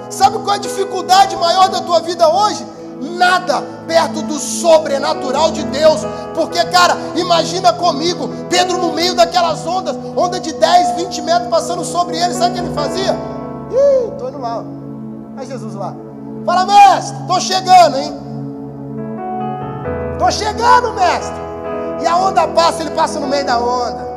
Sabe 0.09 0.39
qual 0.39 0.55
é 0.55 0.57
a 0.57 0.61
dificuldade 0.61 1.35
maior 1.35 1.69
da 1.69 1.81
tua 1.81 1.99
vida 1.99 2.27
hoje? 2.27 2.65
Nada 3.01 3.61
perto 3.87 4.21
do 4.23 4.37
sobrenatural 4.39 5.51
de 5.51 5.63
Deus. 5.63 6.01
Porque, 6.35 6.63
cara, 6.65 6.97
imagina 7.15 7.73
comigo, 7.73 8.29
Pedro 8.49 8.77
no 8.77 8.93
meio 8.93 9.15
daquelas 9.15 9.65
ondas, 9.65 9.95
onda 10.15 10.39
de 10.39 10.53
10, 10.53 10.95
20 10.95 11.21
metros 11.21 11.49
passando 11.49 11.83
sobre 11.83 12.17
ele, 12.17 12.33
sabe 12.33 12.51
o 12.51 12.53
que 12.53 12.67
ele 12.67 12.75
fazia? 12.75 13.17
Ih, 13.71 14.11
estou 14.11 14.29
indo 14.29 14.39
lá. 14.39 14.63
Olha 15.37 15.45
Jesus 15.45 15.73
lá. 15.75 15.93
Fala, 16.45 16.65
mestre, 16.65 17.17
estou 17.21 17.39
chegando, 17.39 17.97
hein? 17.97 18.13
Estou 20.13 20.31
chegando, 20.31 20.93
mestre. 20.93 21.35
E 22.01 22.07
a 22.07 22.17
onda 22.17 22.47
passa, 22.47 22.81
ele 22.81 22.91
passa 22.91 23.19
no 23.19 23.27
meio 23.27 23.45
da 23.45 23.59
onda. 23.59 24.09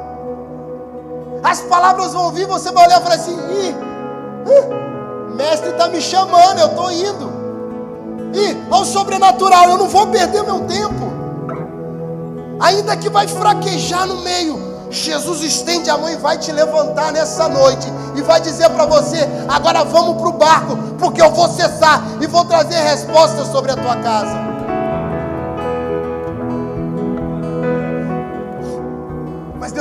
As 1.43 1.61
palavras 1.63 2.13
vão 2.13 2.31
vir, 2.31 2.47
você 2.47 2.71
vai 2.71 2.87
olhar 2.87 3.01
e 3.01 3.03
falar 3.03 3.15
assim: 3.17 3.37
Ih, 3.37 3.75
mestre 5.35 5.71
está 5.71 5.89
me 5.89 6.01
chamando, 6.01 6.59
eu 6.61 6.67
estou 6.69 6.91
indo. 6.91 7.42
E 8.35 8.57
ao 8.71 8.85
sobrenatural, 8.85 9.71
eu 9.71 9.79
não 9.79 9.89
vou 9.89 10.07
perder 10.09 10.43
meu 10.43 10.61
tempo. 10.61 11.13
Ainda 12.61 12.97
que 12.97 13.09
vai 13.09 13.27
fraquejar 13.27 14.07
no 14.07 14.23
meio, 14.23 14.61
Jesus 14.91 15.43
estende 15.43 15.91
a 15.91 15.97
mão 15.97 16.09
e 16.09 16.17
vai 16.17 16.39
te 16.39 16.53
levantar 16.53 17.13
nessa 17.13 17.49
noite 17.49 17.87
e 18.15 18.23
vai 18.23 18.41
dizer 18.41 18.69
para 18.71 18.87
você: 18.87 19.29
agora 19.49 19.85
vamos 19.85 20.21
para 20.21 20.29
o 20.29 20.33
barco, 20.33 20.77
porque 20.99 21.21
eu 21.21 21.31
vou 21.31 21.49
cessar 21.49 22.03
e 22.21 22.27
vou 22.27 22.45
trazer 22.45 22.77
respostas 22.77 23.49
sobre 23.49 23.73
a 23.73 23.77
tua 23.77 23.97
casa. 23.97 24.53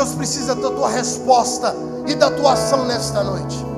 Deus 0.02 0.16
precisa 0.16 0.56
da 0.56 0.72
tua 0.72 0.90
resposta 0.90 1.76
e 2.08 2.16
da 2.16 2.32
tua 2.32 2.54
ação 2.54 2.86
nesta 2.86 3.24
noite. 3.24 3.71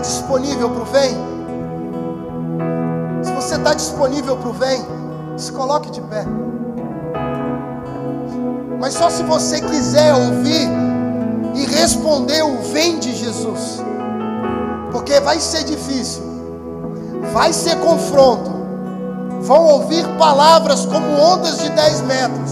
Disponível 0.00 0.70
para 0.70 0.82
o 0.82 0.84
vem? 0.86 1.14
Se 3.22 3.32
você 3.32 3.56
está 3.56 3.74
disponível 3.74 4.36
para 4.36 4.48
o 4.48 4.52
vem, 4.52 4.84
se 5.36 5.52
coloque 5.52 5.90
de 5.90 6.00
pé. 6.02 6.24
Mas 8.80 8.94
só 8.94 9.10
se 9.10 9.22
você 9.22 9.60
quiser 9.60 10.14
ouvir 10.14 10.68
e 11.54 11.66
responder 11.66 12.42
o 12.42 12.62
vem 12.72 12.98
de 12.98 13.14
Jesus, 13.14 13.82
porque 14.90 15.20
vai 15.20 15.38
ser 15.38 15.64
difícil, 15.64 16.22
vai 17.32 17.52
ser 17.52 17.76
confronto, 17.76 18.50
vão 19.42 19.64
ouvir 19.66 20.06
palavras 20.18 20.86
como 20.86 21.06
ondas 21.20 21.58
de 21.58 21.68
10 21.68 22.00
metros, 22.02 22.50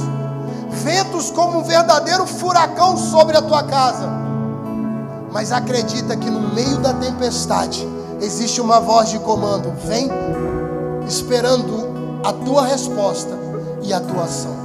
ventos 0.71 1.31
como 1.31 1.61
um 1.61 1.63
verdadeiro 1.63 2.27
furacão 2.27 2.97
sobre 2.97 3.37
a 3.37 3.43
tua 3.43 3.63
casa. 3.63 4.18
Mas 5.33 5.53
acredita 5.53 6.17
que 6.17 6.31
no 6.31 6.55
meio 6.55 6.79
da 6.79 6.93
tempestade 6.95 7.87
existe 8.21 8.61
uma 8.61 8.81
voz 8.81 9.11
de 9.11 9.19
comando: 9.19 9.73
vem, 9.85 10.09
esperando 11.07 12.21
a 12.25 12.33
tua 12.33 12.65
resposta 12.65 13.39
e 13.83 13.93
a 13.93 14.01
tua 14.01 14.25
ação. 14.25 14.58